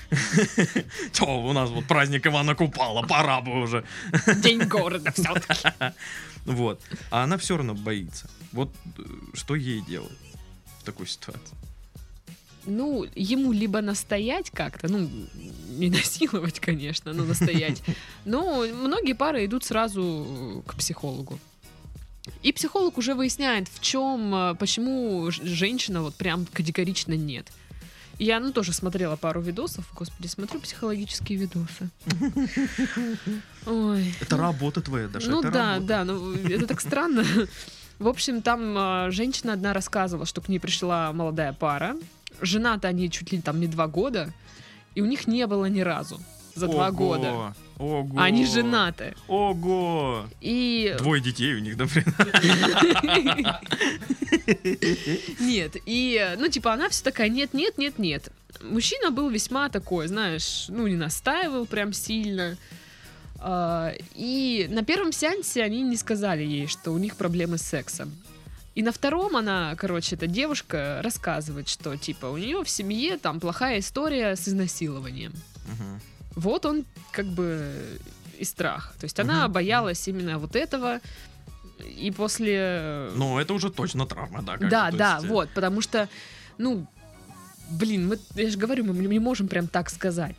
Че, 1.14 1.26
у 1.26 1.54
нас 1.54 1.70
вот 1.70 1.86
праздник 1.86 2.28
Ивана 2.28 2.56
Купала, 2.56 3.06
пора 3.08 3.42
бы 3.42 3.62
уже. 3.62 3.84
День 4.36 4.68
города 4.68 5.12
все-таки. 5.12 5.70
Вот. 6.46 6.82
А 7.10 7.24
она 7.24 7.38
все 7.38 7.58
равно 7.58 7.74
боится. 7.74 8.30
Вот 8.52 8.70
э, 8.98 9.02
что 9.34 9.56
ей 9.56 9.82
делать 9.82 10.18
в 10.80 10.84
такой 10.84 11.08
ситуации? 11.08 11.56
Ну, 12.68 13.06
ему 13.16 13.52
либо 13.52 13.82
настоять 13.82 14.50
как-то, 14.50 14.88
ну, 14.88 15.10
не 15.70 15.90
насиловать, 15.92 16.60
конечно, 16.60 17.14
но 17.14 17.26
настоять. 17.26 17.82
Но 18.26 18.66
многие 18.66 19.14
пары 19.14 19.46
идут 19.46 19.64
сразу 19.64 20.64
к 20.68 20.76
психологу. 20.76 21.40
И 22.42 22.52
психолог 22.52 22.98
уже 22.98 23.14
выясняет, 23.14 23.68
в 23.68 23.82
чем, 23.82 24.34
э, 24.34 24.56
почему 24.56 25.30
женщина 25.32 26.02
вот 26.02 26.16
прям 26.16 26.46
категорично 26.46 27.14
нет. 27.14 27.52
Я, 28.18 28.40
ну, 28.40 28.52
тоже 28.52 28.72
смотрела 28.72 29.16
пару 29.18 29.42
видосов. 29.42 29.86
Господи, 29.94 30.28
смотрю 30.28 30.60
психологические 30.62 31.38
видосы. 31.38 31.90
Ой. 33.66 34.16
Это 34.22 34.38
работа 34.38 34.82
твоя, 34.82 35.08
Даша. 35.08 35.30
Ну 35.30 35.42
это 35.42 35.52
да, 35.52 35.74
работа. 35.74 35.88
да, 35.88 36.04
ну 36.06 36.34
это 36.34 36.68
так 36.68 36.80
странно. 36.80 37.26
В 38.00 38.08
общем, 38.08 38.42
там 38.42 38.76
а, 38.78 39.12
женщина 39.12 39.54
одна 39.54 39.74
рассказывала, 39.74 40.26
что 40.26 40.42
к 40.42 40.50
ней 40.50 40.60
пришла 40.60 41.12
молодая 41.14 41.54
пара. 41.54 41.96
Женаты 42.42 42.88
они 42.88 43.10
чуть 43.10 43.32
ли 43.32 43.42
там 43.42 43.60
не 43.60 43.68
два 43.68 43.88
года, 43.88 44.34
и 44.96 45.02
у 45.02 45.06
них 45.06 45.28
не 45.28 45.46
было 45.48 45.66
ни 45.66 45.82
разу 45.82 46.20
за 46.56 46.68
два 46.68 46.92
года. 46.92 47.54
Ого. 47.78 48.10
Они 48.18 48.46
женаты. 48.46 49.14
Ого. 49.28 50.26
И 50.42 50.96
Двое 50.98 51.22
детей 51.22 51.54
у 51.56 51.60
них, 51.60 51.78
например. 51.78 52.16
нет, 55.40 55.76
и 55.86 56.36
ну 56.38 56.48
типа 56.48 56.74
она 56.74 56.90
все 56.90 57.04
такая 57.04 57.30
нет, 57.30 57.54
нет, 57.54 57.78
нет, 57.78 58.00
нет. 58.00 58.30
Мужчина 58.62 59.12
был 59.12 59.30
весьма 59.30 59.70
такой, 59.70 60.08
знаешь, 60.08 60.66
ну 60.70 60.88
не 60.88 60.96
настаивал 60.96 61.66
прям 61.66 61.94
сильно. 61.94 62.58
А, 63.40 63.94
И 64.16 64.68
на 64.70 64.84
первом 64.84 65.12
сеансе 65.12 65.62
они 65.62 65.82
не 65.82 65.98
сказали 65.98 66.44
ей, 66.44 66.68
что 66.68 66.92
у 66.92 66.98
них 66.98 67.16
проблемы 67.18 67.58
с 67.58 67.64
сексом. 67.64 68.16
И 68.74 68.84
на 68.84 68.92
втором 68.92 69.38
она, 69.38 69.74
короче, 69.78 70.16
эта 70.16 70.28
девушка 70.28 71.00
рассказывает, 71.04 71.70
что 71.70 71.96
типа 71.98 72.26
у 72.28 72.38
нее 72.38 72.64
в 72.64 72.70
семье 72.70 73.18
там 73.18 73.40
плохая 73.40 73.80
история 73.80 74.36
с 74.36 74.48
изнасилованием. 74.48 75.34
Мгм. 75.68 76.02
Вот 76.36 76.66
он 76.66 76.86
как 77.12 77.26
бы 77.26 78.00
и 78.38 78.44
страх. 78.46 78.94
То 79.00 79.06
есть 79.06 79.20
она 79.20 79.46
Мгм. 79.46 79.54
боялась 79.54 80.08
именно 80.08 80.38
вот 80.38 80.56
этого. 80.56 81.00
И 82.00 82.12
после... 82.12 83.10
Ну, 83.16 83.40
это 83.40 83.54
уже 83.54 83.70
точно 83.70 84.06
травма, 84.06 84.42
да. 84.42 84.58
да, 84.58 84.92
то 84.92 84.98
да, 84.98 85.14
есть, 85.16 85.26
э, 85.26 85.30
вот, 85.30 85.50
потому 85.54 85.82
что, 85.82 86.08
ну, 86.58 86.88
блин, 87.70 88.08
мы, 88.08 88.20
я 88.36 88.50
же 88.50 88.58
говорю, 88.58 88.86
мы 88.86 88.94
не 88.94 89.20
можем 89.20 89.48
прям 89.48 89.68
так 89.68 89.90
сказать. 89.90 90.36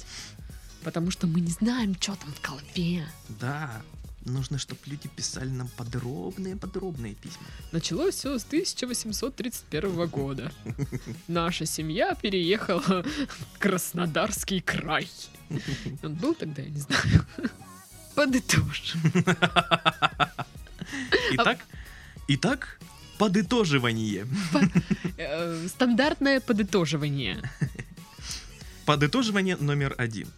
Потому 0.83 1.11
что 1.11 1.27
мы 1.27 1.41
не 1.41 1.51
знаем, 1.51 1.95
что 2.01 2.15
там 2.15 2.33
в 2.33 2.41
голове. 2.41 3.07
Да, 3.41 3.71
нужно, 4.27 4.59
чтобы 4.59 4.81
люди 4.87 5.09
писали 5.09 5.49
нам 5.49 5.69
подробные-подробные 5.77 7.15
письма. 7.15 7.47
Началось 7.73 8.15
все 8.15 8.39
с 8.39 8.45
1831 8.45 10.07
года. 10.09 10.53
Наша 11.29 11.67
семья 11.67 12.15
переехала 12.15 13.03
в 13.03 13.59
Краснодарский 13.59 14.61
край. 14.61 15.09
Он 16.03 16.15
был 16.15 16.35
тогда, 16.35 16.63
я 16.63 16.71
не 16.71 16.81
знаю. 16.81 17.27
Подытожим. 18.15 19.01
Итак, 21.33 21.59
итак, 22.29 22.79
подытоживание. 23.19 24.27
Э, 25.19 25.67
Стандартное 25.69 26.41
подытоживание. 26.41 27.43
Подытоживание 28.87 29.57
номер 29.57 29.95
один. 29.99 30.29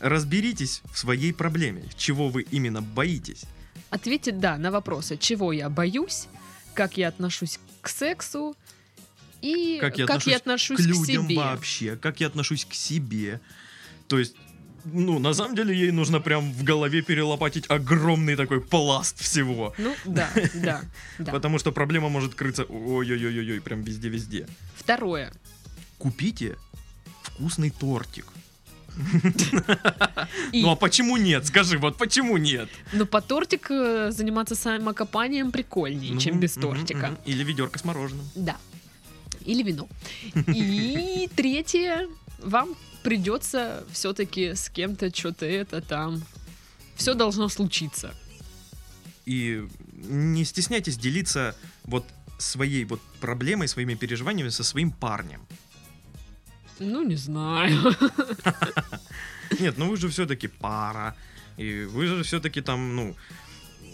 Разберитесь 0.00 0.82
в 0.92 0.98
своей 0.98 1.32
проблеме, 1.32 1.84
чего 1.96 2.28
вы 2.28 2.42
именно 2.50 2.80
боитесь. 2.82 3.44
Ответить 3.90 4.38
«да» 4.40 4.56
на 4.56 4.70
вопросы, 4.70 5.16
чего 5.16 5.52
я 5.52 5.68
боюсь, 5.68 6.26
как 6.74 6.96
я 6.96 7.08
отношусь 7.08 7.58
к 7.82 7.88
сексу 7.88 8.56
и 9.42 9.78
Как 9.80 9.98
я 9.98 10.36
отношусь 10.36 10.78
к 10.84 10.86
людям 10.86 11.26
себе. 11.26 11.36
вообще, 11.36 11.96
как 11.96 12.20
я 12.20 12.28
отношусь 12.28 12.64
к 12.64 12.74
себе. 12.74 13.40
То 14.08 14.18
есть, 14.18 14.36
ну, 14.84 15.18
на 15.18 15.34
самом 15.34 15.54
деле, 15.54 15.76
ей 15.76 15.90
нужно 15.90 16.20
прям 16.20 16.52
в 16.52 16.62
голове 16.64 17.02
перелопатить 17.02 17.64
огромный 17.68 18.36
такой 18.36 18.60
пласт 18.60 19.20
всего. 19.20 19.74
Ну, 19.78 19.94
да, 20.04 20.30
да, 20.54 20.82
да. 21.18 21.32
Потому 21.32 21.58
что 21.58 21.72
проблема 21.72 22.08
может 22.08 22.34
крыться 22.34 22.64
ой-ой-ой-ой, 22.64 23.60
прям 23.60 23.82
везде-везде. 23.82 24.46
Второе. 24.76 25.32
Купите 25.98 26.56
вкусный 27.22 27.70
тортик. 27.70 28.26
И, 30.52 30.62
Ну 30.62 30.70
а 30.70 30.76
почему 30.76 31.16
нет? 31.16 31.46
Скажи, 31.46 31.78
вот 31.78 31.96
почему 31.96 32.36
нет? 32.36 32.68
ну, 32.92 33.06
по 33.06 33.20
тортик 33.20 33.70
э, 33.70 34.10
заниматься 34.10 34.54
самокопанием 34.54 35.52
прикольнее, 35.52 36.18
чем 36.18 36.34
Мгм, 36.34 36.40
без 36.40 36.54
тортика. 36.54 37.18
Или 37.24 37.44
ведерко 37.44 37.78
с 37.78 37.84
мороженым. 37.84 38.28
Да. 38.34 38.56
Или 39.44 39.62
вино. 39.62 39.88
И 40.46 41.28
третье, 41.36 42.08
вам 42.38 42.76
придется 43.02 43.84
все-таки 43.92 44.54
с 44.54 44.68
кем-то 44.68 45.14
что-то 45.14 45.46
это 45.46 45.80
там. 45.80 46.22
Все 46.96 47.14
должно 47.14 47.48
случиться. 47.48 48.14
И 49.24 49.66
не 49.94 50.44
стесняйтесь 50.44 50.98
делиться 50.98 51.54
вот 51.84 52.04
своей 52.38 52.84
вот 52.84 53.00
проблемой, 53.20 53.68
своими 53.68 53.94
переживаниями 53.94 54.48
со 54.50 54.64
своим 54.64 54.90
парнем. 54.90 55.46
Ну, 56.80 57.02
не 57.02 57.16
знаю. 57.16 57.94
Нет, 59.60 59.78
ну 59.78 59.90
вы 59.90 59.96
же 59.96 60.08
все-таки 60.08 60.48
пара. 60.48 61.14
И 61.58 61.84
вы 61.84 62.06
же 62.06 62.22
все-таки 62.22 62.62
там, 62.62 62.96
ну, 62.96 63.16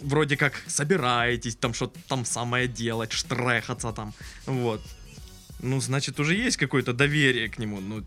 вроде 0.01 0.37
как 0.37 0.53
собираетесь 0.67 1.57
там 1.57 1.73
что-то 1.73 1.99
там 2.07 2.25
самое 2.25 2.67
делать, 2.67 3.11
штрехаться 3.11 3.91
там. 3.91 4.13
Вот. 4.45 4.81
Ну, 5.59 5.81
значит, 5.81 6.19
уже 6.19 6.35
есть 6.35 6.55
какое-то 6.57 6.93
доверие 6.93 7.49
к 7.49 7.59
нему. 7.59 7.81
Ну, 7.81 8.03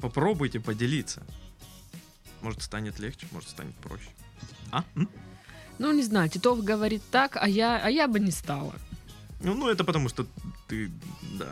попробуйте 0.00 0.60
поделиться. 0.60 1.22
Может, 2.40 2.62
станет 2.62 3.00
легче, 3.00 3.26
может, 3.32 3.48
станет 3.48 3.74
проще. 3.76 4.10
А? 4.70 4.84
М? 4.94 5.08
Ну, 5.78 5.92
не 5.92 6.02
знаю, 6.04 6.28
Титов 6.28 6.62
говорит 6.62 7.02
так, 7.10 7.36
а 7.36 7.48
я, 7.48 7.80
а 7.84 7.90
я 7.90 8.06
бы 8.06 8.20
не 8.20 8.30
стала. 8.30 8.74
Ну, 9.40 9.54
ну, 9.54 9.68
это 9.68 9.82
потому 9.82 10.08
что 10.08 10.26
ты, 10.68 10.88
да, 11.38 11.48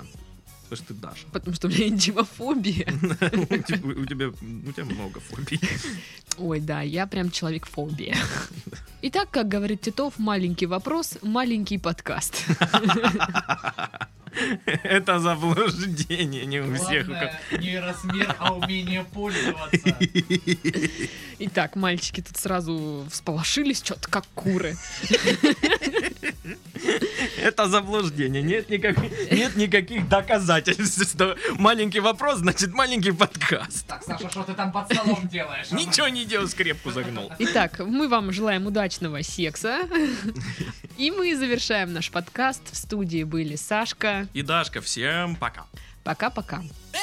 потому 0.70 0.76
что 0.76 0.94
ты 0.94 0.94
Даша. 0.94 1.26
Потому 1.32 1.56
что 1.56 1.68
у 1.68 1.70
меня 1.70 1.88
интимофобия. 1.88 2.86
У 2.92 4.06
тебя, 4.06 4.84
много 4.84 5.20
фобий. 5.20 5.60
Ой, 6.38 6.60
да, 6.60 6.82
я 6.82 7.06
прям 7.06 7.30
человек-фобия. 7.30 8.16
Итак, 9.02 9.28
как 9.30 9.48
говорит 9.48 9.80
Титов, 9.80 10.18
маленький 10.18 10.66
вопрос, 10.66 11.18
маленький 11.22 11.78
подкаст. 11.78 12.44
Это 14.84 15.18
заблуждение 15.18 16.46
не 16.46 16.60
у 16.60 16.74
всех. 16.74 17.06
Главное, 17.06 17.40
не 17.58 17.80
размер, 17.80 18.36
а 18.38 18.54
умение 18.54 19.04
пользоваться. 19.04 19.96
Итак, 21.40 21.74
мальчики 21.74 22.20
тут 22.20 22.36
сразу 22.36 23.06
всполошились, 23.10 23.82
что-то 23.82 24.08
как 24.08 24.24
куры. 24.34 24.76
Это 27.42 27.68
заблуждение. 27.68 28.42
Нет, 28.42 28.68
никак, 28.70 28.96
нет 29.30 29.56
никаких 29.56 30.08
доказательств. 30.08 31.10
что 31.10 31.36
Маленький 31.58 32.00
вопрос, 32.00 32.38
значит 32.38 32.72
маленький 32.72 33.12
подкаст. 33.12 33.86
Так, 33.86 34.02
Саша, 34.04 34.30
что 34.30 34.42
ты 34.42 34.54
там 34.54 34.72
под 34.72 34.92
столом 34.92 35.28
делаешь? 35.28 35.70
Ничего 35.70 36.08
не 36.08 36.24
делал, 36.24 36.48
скрепку 36.48 36.90
загнул. 36.90 37.30
Итак, 37.38 37.78
мы 37.80 38.08
вам 38.08 38.32
желаем 38.32 38.66
удачного 38.66 39.22
секса. 39.22 39.88
И 40.96 41.10
мы 41.10 41.36
завершаем 41.36 41.92
наш 41.92 42.10
подкаст. 42.10 42.62
В 42.70 42.76
студии 42.76 43.24
были 43.24 43.56
Сашка. 43.56 44.28
И 44.34 44.42
Дашка, 44.42 44.80
всем 44.80 45.36
пока. 45.36 45.64
Пока-пока. 46.04 46.62
Эй, 46.92 47.00